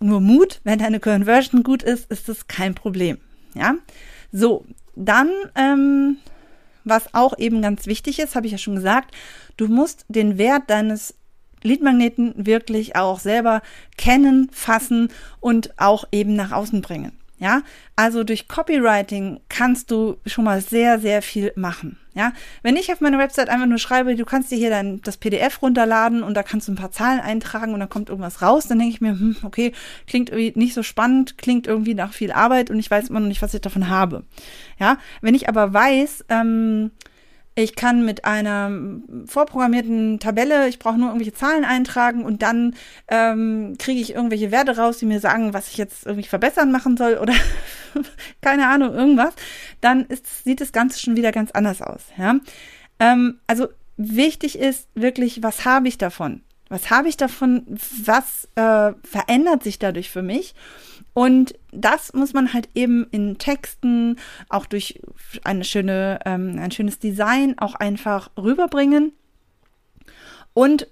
nur 0.00 0.20
Mut, 0.20 0.60
wenn 0.64 0.78
deine 0.78 1.00
Conversion 1.00 1.62
gut 1.62 1.82
ist, 1.82 2.10
ist 2.10 2.28
das 2.28 2.48
kein 2.48 2.74
Problem. 2.74 3.18
Ja, 3.54 3.74
so 4.32 4.64
dann 4.96 5.30
ähm, 5.56 6.18
was 6.84 7.14
auch 7.14 7.38
eben 7.38 7.62
ganz 7.62 7.86
wichtig 7.86 8.18
ist, 8.18 8.34
habe 8.34 8.46
ich 8.46 8.52
ja 8.52 8.58
schon 8.58 8.76
gesagt, 8.76 9.14
du 9.56 9.68
musst 9.68 10.04
den 10.08 10.38
Wert 10.38 10.68
deines 10.68 11.14
Leadmagneten 11.62 12.34
wirklich 12.36 12.96
auch 12.96 13.18
selber 13.18 13.62
kennen, 13.96 14.48
fassen 14.52 15.08
und 15.40 15.78
auch 15.78 16.04
eben 16.10 16.34
nach 16.34 16.52
außen 16.52 16.80
bringen. 16.80 17.19
Ja, 17.40 17.62
also 17.96 18.22
durch 18.22 18.48
Copywriting 18.48 19.40
kannst 19.48 19.90
du 19.90 20.18
schon 20.26 20.44
mal 20.44 20.60
sehr, 20.60 21.00
sehr 21.00 21.22
viel 21.22 21.52
machen. 21.56 21.96
Ja, 22.14 22.34
wenn 22.62 22.76
ich 22.76 22.92
auf 22.92 23.00
meiner 23.00 23.18
Website 23.18 23.48
einfach 23.48 23.66
nur 23.66 23.78
schreibe, 23.78 24.14
du 24.14 24.26
kannst 24.26 24.50
dir 24.50 24.58
hier 24.58 24.68
dann 24.68 25.00
das 25.00 25.16
PDF 25.16 25.62
runterladen 25.62 26.22
und 26.22 26.34
da 26.34 26.42
kannst 26.42 26.68
du 26.68 26.72
ein 26.72 26.76
paar 26.76 26.90
Zahlen 26.90 27.20
eintragen 27.20 27.72
und 27.72 27.80
dann 27.80 27.88
kommt 27.88 28.10
irgendwas 28.10 28.42
raus, 28.42 28.66
dann 28.66 28.78
denke 28.78 28.92
ich 28.92 29.00
mir, 29.00 29.12
hm, 29.12 29.36
okay, 29.42 29.72
klingt 30.06 30.28
irgendwie 30.28 30.52
nicht 30.54 30.74
so 30.74 30.82
spannend, 30.82 31.38
klingt 31.38 31.66
irgendwie 31.66 31.94
nach 31.94 32.12
viel 32.12 32.30
Arbeit 32.30 32.68
und 32.68 32.78
ich 32.78 32.90
weiß 32.90 33.08
immer 33.08 33.20
noch 33.20 33.28
nicht, 33.28 33.40
was 33.40 33.54
ich 33.54 33.62
davon 33.62 33.88
habe. 33.88 34.24
Ja, 34.78 34.98
wenn 35.22 35.34
ich 35.34 35.48
aber 35.48 35.72
weiß, 35.72 36.26
ähm, 36.28 36.90
ich 37.54 37.74
kann 37.74 38.04
mit 38.04 38.24
einer 38.24 38.70
vorprogrammierten 39.26 40.18
Tabelle, 40.20 40.68
ich 40.68 40.78
brauche 40.78 40.98
nur 40.98 41.08
irgendwelche 41.08 41.34
Zahlen 41.34 41.64
eintragen 41.64 42.24
und 42.24 42.42
dann 42.42 42.74
ähm, 43.08 43.76
kriege 43.78 44.00
ich 44.00 44.14
irgendwelche 44.14 44.50
Werte 44.50 44.76
raus, 44.76 44.98
die 44.98 45.06
mir 45.06 45.20
sagen, 45.20 45.52
was 45.52 45.68
ich 45.68 45.76
jetzt 45.76 46.06
irgendwie 46.06 46.28
verbessern 46.28 46.70
machen 46.70 46.96
soll 46.96 47.18
oder 47.18 47.34
keine 48.40 48.68
Ahnung, 48.68 48.94
irgendwas, 48.94 49.34
dann 49.80 50.06
ist, 50.06 50.44
sieht 50.44 50.60
das 50.60 50.72
Ganze 50.72 51.00
schon 51.00 51.16
wieder 51.16 51.32
ganz 51.32 51.50
anders 51.50 51.82
aus. 51.82 52.02
Ja? 52.16 52.36
Ähm, 52.98 53.40
also 53.46 53.68
wichtig 53.96 54.58
ist 54.58 54.88
wirklich, 54.94 55.42
was 55.42 55.64
habe 55.64 55.88
ich 55.88 55.98
davon? 55.98 56.42
Was 56.70 56.88
habe 56.88 57.08
ich 57.08 57.16
davon? 57.16 57.66
Was 58.04 58.48
äh, 58.54 58.92
verändert 59.02 59.62
sich 59.62 59.78
dadurch 59.78 60.08
für 60.08 60.22
mich? 60.22 60.54
Und 61.12 61.54
das 61.72 62.12
muss 62.12 62.32
man 62.32 62.52
halt 62.54 62.68
eben 62.74 63.06
in 63.10 63.38
Texten, 63.38 64.16
auch 64.48 64.66
durch 64.66 65.02
eine 65.42 65.64
schöne, 65.64 66.20
ähm, 66.24 66.56
ein 66.58 66.70
schönes 66.70 67.00
Design 67.00 67.58
auch 67.58 67.74
einfach 67.74 68.30
rüberbringen. 68.36 69.12
Und 70.54 70.86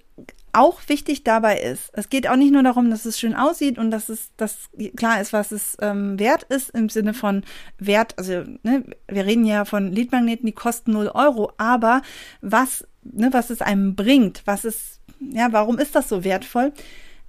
auch 0.51 0.81
wichtig 0.87 1.23
dabei 1.23 1.59
ist, 1.59 1.91
es 1.93 2.09
geht 2.09 2.27
auch 2.27 2.35
nicht 2.35 2.51
nur 2.51 2.63
darum, 2.63 2.89
dass 2.89 3.05
es 3.05 3.19
schön 3.19 3.35
aussieht 3.35 3.77
und 3.77 3.91
dass 3.91 4.09
es 4.09 4.31
dass 4.35 4.69
klar 4.97 5.21
ist, 5.21 5.31
was 5.31 5.51
es 5.51 5.77
ähm, 5.79 6.19
wert 6.19 6.43
ist 6.43 6.71
im 6.71 6.89
Sinne 6.89 7.13
von 7.13 7.43
Wert. 7.77 8.15
Also 8.17 8.43
ne, 8.63 8.83
wir 9.07 9.25
reden 9.25 9.45
ja 9.45 9.63
von 9.63 9.91
Leadmagneten, 9.91 10.45
die 10.45 10.53
kosten 10.53 10.91
0 10.91 11.11
Euro, 11.13 11.51
aber 11.57 12.01
was 12.41 12.85
ne, 13.03 13.29
was 13.31 13.49
es 13.51 13.61
einem 13.61 13.95
bringt, 13.95 14.41
was 14.45 14.65
es 14.65 14.98
ja, 15.19 15.51
warum 15.51 15.77
ist 15.77 15.95
das 15.95 16.09
so 16.09 16.23
wertvoll? 16.23 16.73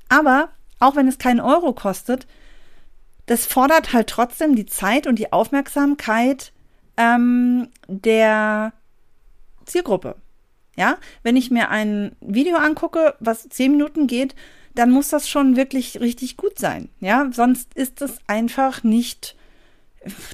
Aber 0.09 0.51
auch 0.79 0.97
wenn 0.97 1.09
es 1.09 1.19
keinen 1.19 1.41
Euro 1.41 1.73
kostet, 1.73 2.27
das 3.27 3.47
fordert 3.47 3.93
halt 3.93 4.09
trotzdem 4.09 4.57
die 4.57 4.67
Zeit 4.67 5.07
und 5.07 5.19
die 5.19 5.33
Aufmerksamkeit 5.33 6.53
ähm, 6.97 7.69
der 7.87 8.73
Zielgruppe. 9.67 10.17
Ja, 10.77 10.97
wenn 11.23 11.37
ich 11.37 11.51
mir 11.51 11.69
ein 11.69 12.17
Video 12.21 12.57
angucke, 12.57 13.15
was 13.21 13.49
zehn 13.49 13.73
Minuten 13.73 14.07
geht, 14.07 14.35
dann 14.75 14.91
muss 14.91 15.09
das 15.09 15.29
schon 15.29 15.57
wirklich 15.57 16.01
richtig 16.01 16.37
gut 16.37 16.59
sein. 16.59 16.89
Ja, 17.01 17.29
sonst 17.33 17.75
ist 17.75 18.03
es 18.03 18.19
einfach 18.27 18.83
nicht 18.83 19.37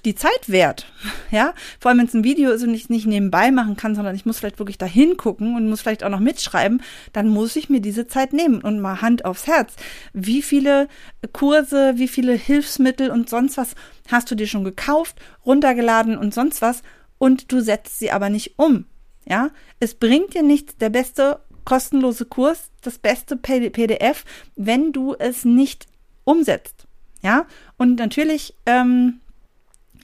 die 0.04 0.14
Zeit 0.14 0.48
wert. 0.48 0.86
Ja, 1.32 1.54
vor 1.80 1.90
allem 1.90 1.98
wenn 1.98 2.06
es 2.06 2.14
ein 2.14 2.22
Video 2.22 2.52
ist 2.52 2.62
und 2.62 2.72
ich 2.72 2.88
nicht 2.88 3.04
nebenbei 3.04 3.50
machen 3.50 3.76
kann, 3.76 3.96
sondern 3.96 4.14
ich 4.14 4.24
muss 4.24 4.38
vielleicht 4.38 4.60
wirklich 4.60 4.78
da 4.78 4.86
hingucken 4.86 5.56
und 5.56 5.68
muss 5.68 5.80
vielleicht 5.80 6.04
auch 6.04 6.08
noch 6.08 6.20
mitschreiben, 6.20 6.82
dann 7.12 7.28
muss 7.28 7.56
ich 7.56 7.68
mir 7.68 7.80
diese 7.80 8.06
Zeit 8.06 8.32
nehmen 8.32 8.62
und 8.62 8.78
mal 8.78 9.02
Hand 9.02 9.24
aufs 9.24 9.48
Herz. 9.48 9.74
Wie 10.12 10.40
viele 10.40 10.86
Kurse, 11.32 11.94
wie 11.96 12.06
viele 12.06 12.32
Hilfsmittel 12.32 13.10
und 13.10 13.28
sonst 13.28 13.56
was 13.56 13.74
hast 14.08 14.30
du 14.30 14.36
dir 14.36 14.46
schon 14.46 14.62
gekauft, 14.62 15.16
runtergeladen 15.44 16.16
und 16.16 16.32
sonst 16.32 16.62
was 16.62 16.82
und 17.18 17.50
du 17.50 17.60
setzt 17.60 17.98
sie 17.98 18.12
aber 18.12 18.30
nicht 18.30 18.56
um. 18.56 18.86
Ja, 19.28 19.50
es 19.80 19.94
bringt 19.94 20.34
dir 20.34 20.44
nichts, 20.44 20.76
der 20.76 20.90
beste 20.90 21.40
kostenlose 21.64 22.24
Kurs, 22.24 22.70
das 22.82 22.98
beste 22.98 23.36
PDF, 23.36 24.24
wenn 24.54 24.92
du 24.92 25.16
es 25.18 25.44
nicht 25.44 25.86
umsetzt. 26.22 26.86
Ja, 27.22 27.46
und 27.76 27.98
natürlich, 27.98 28.54
ähm, 28.66 29.20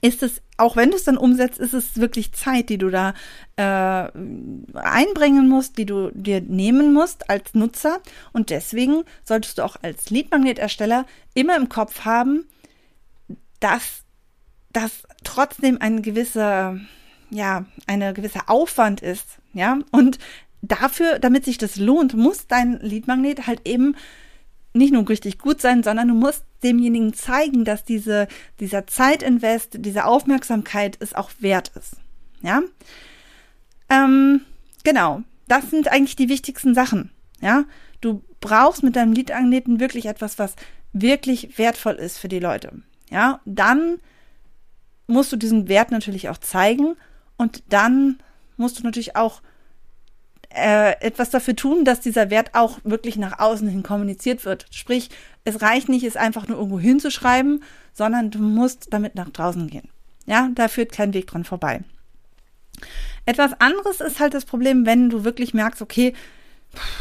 ist 0.03 0.21
es, 0.21 0.41
auch 0.57 0.75
wenn 0.75 0.91
du 0.91 0.97
es 0.97 1.05
dann 1.05 1.17
umsetzt, 1.17 1.59
ist 1.59 1.73
es 1.73 1.97
wirklich 1.97 2.33
Zeit, 2.33 2.67
die 2.67 2.77
du 2.77 2.89
da 2.89 3.13
äh, 3.55 4.09
einbringen 4.77 5.47
musst, 5.47 5.77
die 5.77 5.85
du 5.85 6.11
dir 6.13 6.41
nehmen 6.41 6.93
musst 6.93 7.29
als 7.29 7.53
Nutzer. 7.53 8.01
Und 8.33 8.49
deswegen 8.49 9.05
solltest 9.23 9.57
du 9.57 9.63
auch 9.63 9.77
als 9.81 10.09
Leadmagnetersteller 10.09 11.05
immer 11.35 11.55
im 11.55 11.69
Kopf 11.69 12.03
haben, 12.03 12.45
dass 13.61 14.03
das 14.73 14.91
trotzdem 15.23 15.77
ein 15.79 16.01
gewisser, 16.01 16.77
ja, 17.29 17.65
eine 17.87 18.13
gewisse 18.13 18.49
Aufwand 18.49 19.01
ist, 19.01 19.37
ja. 19.53 19.79
Und 19.91 20.19
dafür, 20.61 21.19
damit 21.19 21.45
sich 21.45 21.57
das 21.57 21.77
lohnt, 21.77 22.13
muss 22.13 22.47
dein 22.47 22.77
Leadmagnet 22.81 23.47
halt 23.47 23.61
eben 23.65 23.95
nicht 24.73 24.91
nur 24.91 25.07
richtig 25.07 25.39
gut 25.39 25.61
sein, 25.61 25.81
sondern 25.81 26.09
du 26.09 26.13
musst 26.13 26.43
demjenigen 26.63 27.13
zeigen, 27.13 27.65
dass 27.65 27.83
diese, 27.83 28.27
dieser 28.59 28.87
Zeitinvest, 28.87 29.77
diese 29.79 30.05
Aufmerksamkeit 30.05 30.97
es 30.99 31.13
auch 31.13 31.31
wert 31.39 31.71
ist. 31.75 31.97
Ja? 32.41 32.61
Ähm, 33.89 34.41
genau. 34.83 35.23
Das 35.47 35.69
sind 35.69 35.89
eigentlich 35.89 36.15
die 36.15 36.29
wichtigsten 36.29 36.73
Sachen. 36.73 37.11
Ja? 37.41 37.65
Du 38.01 38.23
brauchst 38.39 38.83
mit 38.83 38.95
deinem 38.95 39.13
Lead-Magneten 39.13 39.79
wirklich 39.79 40.05
etwas, 40.05 40.39
was 40.39 40.55
wirklich 40.93 41.57
wertvoll 41.57 41.95
ist 41.95 42.17
für 42.17 42.27
die 42.27 42.39
Leute. 42.39 42.81
Ja? 43.09 43.41
Dann 43.45 43.99
musst 45.07 45.31
du 45.31 45.37
diesen 45.37 45.67
Wert 45.67 45.91
natürlich 45.91 46.29
auch 46.29 46.37
zeigen 46.37 46.95
und 47.37 47.63
dann 47.69 48.19
musst 48.57 48.79
du 48.79 48.83
natürlich 48.83 49.15
auch 49.15 49.41
äh, 50.55 50.99
etwas 51.01 51.29
dafür 51.29 51.55
tun, 51.55 51.85
dass 51.85 52.01
dieser 52.01 52.29
Wert 52.29 52.51
auch 52.53 52.79
wirklich 52.83 53.17
nach 53.17 53.39
außen 53.39 53.67
hin 53.67 53.83
kommuniziert 53.83 54.45
wird. 54.45 54.67
Sprich, 54.71 55.09
es 55.43 55.61
reicht 55.61 55.89
nicht, 55.89 56.03
es 56.03 56.15
einfach 56.15 56.47
nur 56.47 56.57
irgendwo 56.57 56.79
hinzuschreiben, 56.79 57.63
sondern 57.93 58.31
du 58.31 58.39
musst 58.39 58.87
damit 58.91 59.15
nach 59.15 59.29
draußen 59.29 59.67
gehen. 59.69 59.89
Ja, 60.25 60.49
da 60.53 60.67
führt 60.67 60.91
kein 60.91 61.13
Weg 61.13 61.27
dran 61.27 61.43
vorbei. 61.43 61.81
Etwas 63.25 63.59
anderes 63.59 64.01
ist 64.01 64.19
halt 64.19 64.33
das 64.33 64.45
Problem, 64.45 64.85
wenn 64.85 65.09
du 65.09 65.23
wirklich 65.23 65.53
merkst, 65.53 65.81
okay, 65.81 66.13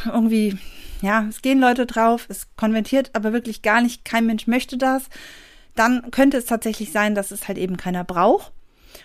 irgendwie, 0.07 0.59
ja, 1.01 1.27
es 1.29 1.43
gehen 1.43 1.61
Leute 1.61 1.87
drauf, 1.87 2.27
es 2.29 2.47
konvertiert 2.57 3.11
aber 3.15 3.33
wirklich 3.33 3.63
gar 3.63 3.81
nicht, 3.81 4.05
kein 4.05 4.27
Mensch 4.27 4.47
möchte 4.47 4.77
das, 4.77 5.05
dann 5.75 6.11
könnte 6.11 6.37
es 6.37 6.47
tatsächlich 6.47 6.93
sein, 6.93 7.15
dass 7.15 7.31
es 7.31 7.49
halt 7.49 7.59
eben 7.59 7.77
keiner 7.77 8.05
braucht. 8.05 8.53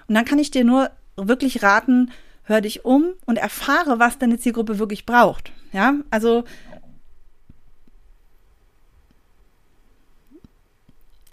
Und 0.07 0.15
dann 0.15 0.25
kann 0.25 0.39
ich 0.39 0.51
dir 0.51 0.63
nur 0.63 0.91
wirklich 1.15 1.63
raten, 1.63 2.11
hör 2.47 2.61
dich 2.61 2.85
um 2.85 3.13
und 3.25 3.37
erfahre, 3.37 3.99
was 3.99 4.17
deine 4.17 4.39
Zielgruppe 4.39 4.79
wirklich 4.79 5.05
braucht. 5.05 5.51
Ja, 5.73 5.95
also 6.09 6.45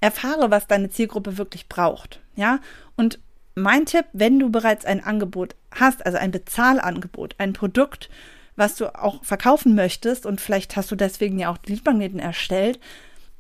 erfahre, 0.01 0.51
was 0.51 0.67
deine 0.67 0.91
Zielgruppe 0.91 1.39
wirklich 1.39 1.69
braucht. 1.69 2.21
Ja, 2.37 2.59
und 2.97 3.21
mein 3.55 3.87
Tipp, 3.87 4.07
wenn 4.13 4.41
du 4.41 4.51
bereits 4.51 4.85
ein 4.85 5.03
Angebot 5.03 5.55
hast, 5.71 6.05
also 6.05 6.19
ein 6.19 6.33
Bezahlangebot, 6.33 7.37
ein 7.39 7.53
Produkt, 7.53 8.11
was 8.57 8.75
du 8.75 8.95
auch 8.95 9.25
verkaufen 9.25 9.75
möchtest 9.75 10.27
und 10.27 10.41
vielleicht 10.41 10.77
hast 10.77 10.91
du 10.91 10.97
deswegen 10.97 11.39
ja 11.39 11.51
auch 11.51 11.59
Leadmagneten 11.65 12.19
erstellt, 12.19 12.81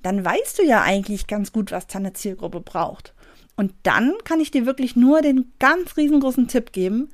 dann 0.02 0.25
weißt 0.25 0.59
du 0.59 0.62
ja 0.64 0.83
eigentlich 0.83 1.26
ganz 1.26 1.52
gut, 1.52 1.73
was 1.73 1.88
deine 1.88 2.12
Zielgruppe 2.12 2.61
braucht. 2.61 3.14
Und 3.57 3.73
dann 3.83 4.14
kann 4.25 4.40
ich 4.40 4.50
dir 4.50 4.66
wirklich 4.66 4.97
nur 4.97 5.23
den 5.23 5.52
ganz 5.59 5.97
riesengroßen 5.97 6.47
Tipp 6.49 6.73
geben. 6.73 7.09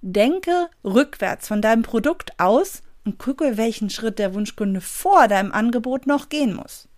Denke 0.00 0.68
rückwärts 0.84 1.48
von 1.48 1.60
deinem 1.60 1.82
Produkt 1.82 2.38
aus 2.38 2.82
und 3.04 3.18
gucke, 3.18 3.56
welchen 3.56 3.90
Schritt 3.90 4.18
der 4.18 4.34
Wunschkunde 4.34 4.80
vor 4.80 5.28
deinem 5.28 5.52
Angebot 5.52 6.06
noch 6.06 6.28
gehen 6.28 6.54
muss. 6.54 6.88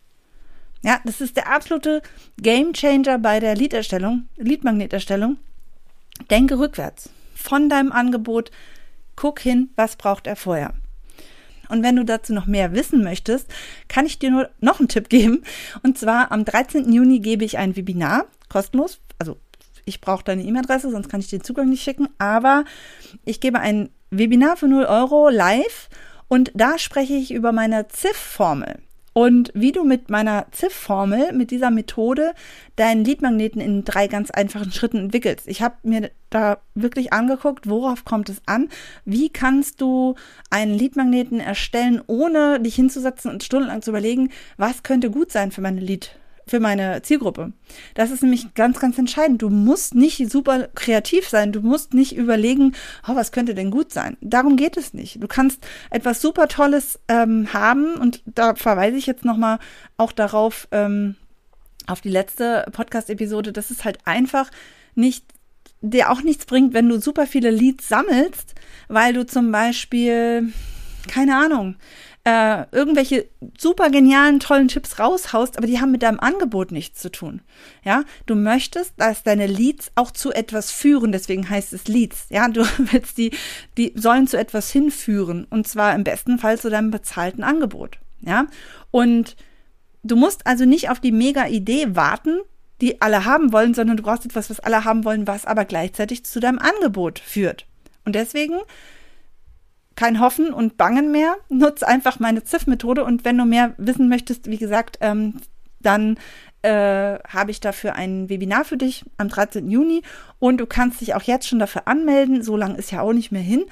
Ja, 0.82 1.00
das 1.04 1.20
ist 1.20 1.36
der 1.36 1.52
absolute 1.52 2.02
Game 2.38 2.72
Changer 2.72 3.18
bei 3.18 3.38
der 3.38 3.54
Lead-Erstellung, 3.54 4.28
Lead-Magnet-Erstellung. 4.36 5.38
Denke 6.30 6.58
rückwärts 6.58 7.10
von 7.34 7.68
deinem 7.68 7.92
Angebot. 7.92 8.50
Guck 9.16 9.40
hin, 9.40 9.70
was 9.76 9.96
braucht 9.96 10.26
er 10.26 10.36
vorher. 10.36 10.74
Und 11.68 11.82
wenn 11.82 11.96
du 11.96 12.04
dazu 12.04 12.32
noch 12.32 12.46
mehr 12.46 12.72
wissen 12.72 13.04
möchtest, 13.04 13.48
kann 13.88 14.06
ich 14.06 14.18
dir 14.18 14.30
nur 14.30 14.50
noch 14.60 14.80
einen 14.80 14.88
Tipp 14.88 15.08
geben. 15.08 15.44
Und 15.82 15.98
zwar 15.98 16.32
am 16.32 16.44
13. 16.44 16.92
Juni 16.92 17.20
gebe 17.20 17.44
ich 17.44 17.58
ein 17.58 17.76
Webinar, 17.76 18.26
kostenlos. 18.48 18.98
Also 19.18 19.36
ich 19.84 20.00
brauche 20.00 20.24
deine 20.24 20.42
E-Mail-Adresse, 20.42 20.90
sonst 20.90 21.08
kann 21.08 21.20
ich 21.20 21.30
den 21.30 21.42
Zugang 21.42 21.68
nicht 21.68 21.82
schicken. 21.82 22.08
Aber 22.18 22.64
ich 23.24 23.40
gebe 23.40 23.60
ein 23.60 23.90
Webinar 24.10 24.56
für 24.56 24.68
0 24.68 24.84
Euro 24.84 25.28
live 25.28 25.88
und 26.28 26.50
da 26.54 26.78
spreche 26.78 27.14
ich 27.14 27.32
über 27.32 27.52
meine 27.52 27.88
ZIF-Formel 27.88 28.80
und 29.12 29.50
wie 29.54 29.72
du 29.72 29.84
mit 29.84 30.08
meiner 30.08 30.46
ZIF-Formel, 30.52 31.32
mit 31.32 31.50
dieser 31.50 31.70
Methode, 31.70 32.32
deinen 32.76 33.04
Leadmagneten 33.04 33.60
in 33.60 33.84
drei 33.84 34.06
ganz 34.06 34.30
einfachen 34.30 34.70
Schritten 34.70 34.98
entwickelst. 34.98 35.48
Ich 35.48 35.62
habe 35.62 35.76
mir 35.82 36.10
da 36.30 36.58
wirklich 36.74 37.12
angeguckt, 37.12 37.68
worauf 37.68 38.04
kommt 38.04 38.28
es 38.28 38.40
an? 38.46 38.68
Wie 39.04 39.28
kannst 39.28 39.80
du 39.80 40.14
einen 40.50 40.74
Leadmagneten 40.74 41.40
erstellen, 41.40 42.00
ohne 42.06 42.60
dich 42.60 42.76
hinzusetzen 42.76 43.30
und 43.30 43.42
stundenlang 43.42 43.82
zu 43.82 43.90
überlegen, 43.90 44.30
was 44.56 44.82
könnte 44.82 45.10
gut 45.10 45.32
sein 45.32 45.50
für 45.50 45.60
meine 45.60 45.80
Lead 45.80 46.19
für 46.50 46.58
meine 46.58 47.00
Zielgruppe. 47.02 47.52
Das 47.94 48.10
ist 48.10 48.24
nämlich 48.24 48.54
ganz, 48.54 48.80
ganz 48.80 48.98
entscheidend. 48.98 49.40
Du 49.40 49.50
musst 49.50 49.94
nicht 49.94 50.28
super 50.28 50.68
kreativ 50.74 51.28
sein. 51.28 51.52
Du 51.52 51.60
musst 51.60 51.94
nicht 51.94 52.16
überlegen, 52.16 52.74
oh, 53.06 53.14
was 53.14 53.30
könnte 53.30 53.54
denn 53.54 53.70
gut 53.70 53.92
sein. 53.92 54.16
Darum 54.20 54.56
geht 54.56 54.76
es 54.76 54.92
nicht. 54.92 55.22
Du 55.22 55.28
kannst 55.28 55.64
etwas 55.90 56.20
super 56.20 56.48
Tolles 56.48 56.98
ähm, 57.06 57.52
haben 57.52 57.94
und 57.94 58.22
da 58.26 58.56
verweise 58.56 58.96
ich 58.96 59.06
jetzt 59.06 59.24
nochmal 59.24 59.60
auch 59.96 60.10
darauf, 60.10 60.66
ähm, 60.72 61.14
auf 61.86 62.00
die 62.00 62.08
letzte 62.08 62.66
Podcast-Episode, 62.72 63.52
dass 63.52 63.70
es 63.70 63.84
halt 63.84 63.98
einfach 64.04 64.50
nicht 64.96 65.24
dir 65.80 66.10
auch 66.10 66.22
nichts 66.22 66.46
bringt, 66.46 66.74
wenn 66.74 66.88
du 66.88 67.00
super 67.00 67.28
viele 67.28 67.50
Leads 67.50 67.86
sammelst, 67.88 68.56
weil 68.88 69.12
du 69.12 69.24
zum 69.24 69.52
Beispiel, 69.52 70.52
keine 71.06 71.36
Ahnung, 71.36 71.76
äh, 72.24 72.64
irgendwelche 72.70 73.28
super 73.56 73.88
genialen, 73.88 74.40
tollen 74.40 74.68
Tipps 74.68 74.98
raushaust, 74.98 75.56
aber 75.56 75.66
die 75.66 75.80
haben 75.80 75.90
mit 75.90 76.02
deinem 76.02 76.20
Angebot 76.20 76.70
nichts 76.70 77.00
zu 77.00 77.10
tun. 77.10 77.40
Ja, 77.82 78.04
du 78.26 78.34
möchtest, 78.34 78.92
dass 78.98 79.22
deine 79.22 79.46
Leads 79.46 79.90
auch 79.94 80.10
zu 80.10 80.32
etwas 80.32 80.70
führen, 80.70 81.12
deswegen 81.12 81.48
heißt 81.48 81.72
es 81.72 81.88
Leads. 81.88 82.26
Ja, 82.28 82.48
du 82.48 82.60
willst 82.92 83.16
die, 83.16 83.30
die 83.78 83.92
sollen 83.96 84.26
zu 84.26 84.36
etwas 84.36 84.70
hinführen 84.70 85.46
und 85.48 85.66
zwar 85.66 85.94
im 85.94 86.04
besten 86.04 86.38
Fall 86.38 86.58
zu 86.58 86.68
deinem 86.68 86.90
bezahlten 86.90 87.42
Angebot. 87.42 87.98
Ja, 88.20 88.46
und 88.90 89.34
du 90.02 90.14
musst 90.16 90.46
also 90.46 90.66
nicht 90.66 90.90
auf 90.90 91.00
die 91.00 91.12
mega 91.12 91.46
Idee 91.46 91.96
warten, 91.96 92.40
die 92.82 93.00
alle 93.00 93.24
haben 93.24 93.52
wollen, 93.52 93.72
sondern 93.72 93.96
du 93.96 94.02
brauchst 94.02 94.26
etwas, 94.26 94.50
was 94.50 94.60
alle 94.60 94.84
haben 94.84 95.04
wollen, 95.04 95.26
was 95.26 95.46
aber 95.46 95.64
gleichzeitig 95.64 96.24
zu 96.24 96.38
deinem 96.38 96.58
Angebot 96.58 97.18
führt. 97.18 97.66
Und 98.04 98.14
deswegen 98.14 98.58
kein 99.96 100.20
Hoffen 100.20 100.52
und 100.52 100.76
Bangen 100.76 101.12
mehr. 101.12 101.36
Nutze 101.48 101.86
einfach 101.86 102.20
meine 102.20 102.44
ZIF-Methode 102.44 103.04
und 103.04 103.24
wenn 103.24 103.38
du 103.38 103.44
mehr 103.44 103.74
wissen 103.76 104.08
möchtest, 104.08 104.48
wie 104.50 104.58
gesagt, 104.58 104.98
ähm, 105.00 105.34
dann 105.80 106.18
äh, 106.62 107.18
habe 107.26 107.50
ich 107.50 107.60
dafür 107.60 107.94
ein 107.94 108.28
Webinar 108.28 108.64
für 108.64 108.76
dich 108.76 109.04
am 109.16 109.28
13. 109.28 109.68
Juni 109.70 110.02
und 110.38 110.58
du 110.58 110.66
kannst 110.66 111.00
dich 111.00 111.14
auch 111.14 111.22
jetzt 111.22 111.48
schon 111.48 111.58
dafür 111.58 111.88
anmelden. 111.88 112.42
So 112.42 112.56
lange 112.56 112.76
ist 112.76 112.92
ja 112.92 113.00
auch 113.00 113.12
nicht 113.12 113.32
mehr 113.32 113.42
hin. 113.42 113.64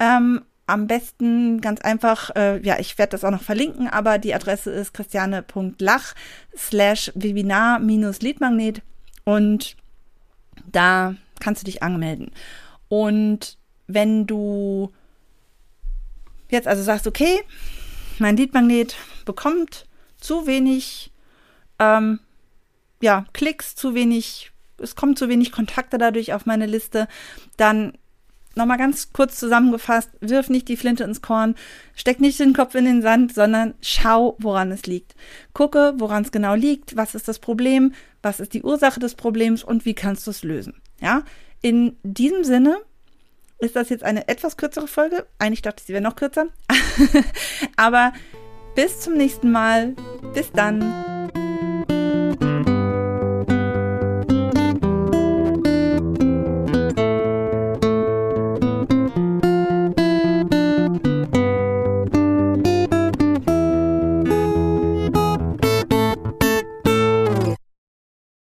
Ähm, 0.00 0.42
am 0.66 0.86
besten 0.86 1.60
ganz 1.60 1.80
einfach, 1.80 2.30
äh, 2.34 2.60
ja, 2.62 2.78
ich 2.78 2.96
werde 2.98 3.10
das 3.10 3.24
auch 3.24 3.30
noch 3.30 3.42
verlinken, 3.42 3.88
aber 3.88 4.18
die 4.18 4.34
Adresse 4.34 4.70
ist 4.70 4.94
christiane.lach 4.94 6.14
slash 6.56 7.12
Webinar 7.14 7.78
minus 7.78 8.22
Leadmagnet 8.22 8.82
und 9.24 9.76
da 10.66 11.14
kannst 11.40 11.62
du 11.62 11.66
dich 11.66 11.82
anmelden. 11.82 12.30
Und 12.88 13.58
wenn 13.86 14.26
du 14.26 14.92
jetzt 16.52 16.68
also 16.68 16.82
sagst, 16.82 17.06
okay, 17.06 17.40
mein 18.18 18.36
Leadmagnet 18.36 18.96
bekommt 19.24 19.86
zu 20.18 20.46
wenig 20.46 21.10
ähm, 21.78 22.20
ja, 23.00 23.26
Klicks, 23.32 23.74
zu 23.74 23.94
wenig, 23.94 24.52
es 24.78 24.94
kommen 24.94 25.16
zu 25.16 25.28
wenig 25.28 25.52
Kontakte 25.52 25.98
dadurch 25.98 26.32
auf 26.32 26.46
meine 26.46 26.66
Liste, 26.66 27.08
dann 27.56 27.94
nochmal 28.54 28.78
ganz 28.78 29.12
kurz 29.12 29.38
zusammengefasst, 29.38 30.10
wirf 30.20 30.48
nicht 30.50 30.68
die 30.68 30.76
Flinte 30.76 31.04
ins 31.04 31.22
Korn, 31.22 31.54
steck 31.94 32.20
nicht 32.20 32.38
den 32.38 32.52
Kopf 32.52 32.74
in 32.74 32.84
den 32.84 33.02
Sand, 33.02 33.34
sondern 33.34 33.74
schau, 33.80 34.36
woran 34.38 34.70
es 34.70 34.86
liegt. 34.86 35.14
Gucke, 35.54 35.94
woran 35.96 36.22
es 36.22 36.32
genau 36.32 36.54
liegt, 36.54 36.96
was 36.96 37.14
ist 37.14 37.28
das 37.28 37.38
Problem, 37.38 37.92
was 38.22 38.40
ist 38.40 38.54
die 38.54 38.62
Ursache 38.62 39.00
des 39.00 39.14
Problems 39.14 39.64
und 39.64 39.84
wie 39.84 39.94
kannst 39.94 40.26
du 40.26 40.30
es 40.30 40.42
lösen. 40.42 40.80
Ja, 41.00 41.22
in 41.60 41.96
diesem 42.02 42.44
Sinne 42.44 42.78
ist 43.62 43.76
das 43.76 43.90
jetzt 43.90 44.02
eine 44.02 44.26
etwas 44.28 44.56
kürzere 44.56 44.88
Folge. 44.88 45.24
Eigentlich 45.38 45.62
dachte 45.62 45.80
ich, 45.80 45.86
sie 45.86 45.92
wäre 45.92 46.02
noch 46.02 46.16
kürzer. 46.16 46.46
Aber 47.76 48.12
bis 48.74 49.00
zum 49.00 49.14
nächsten 49.14 49.52
Mal. 49.52 49.94
Bis 50.34 50.50
dann. 50.50 50.82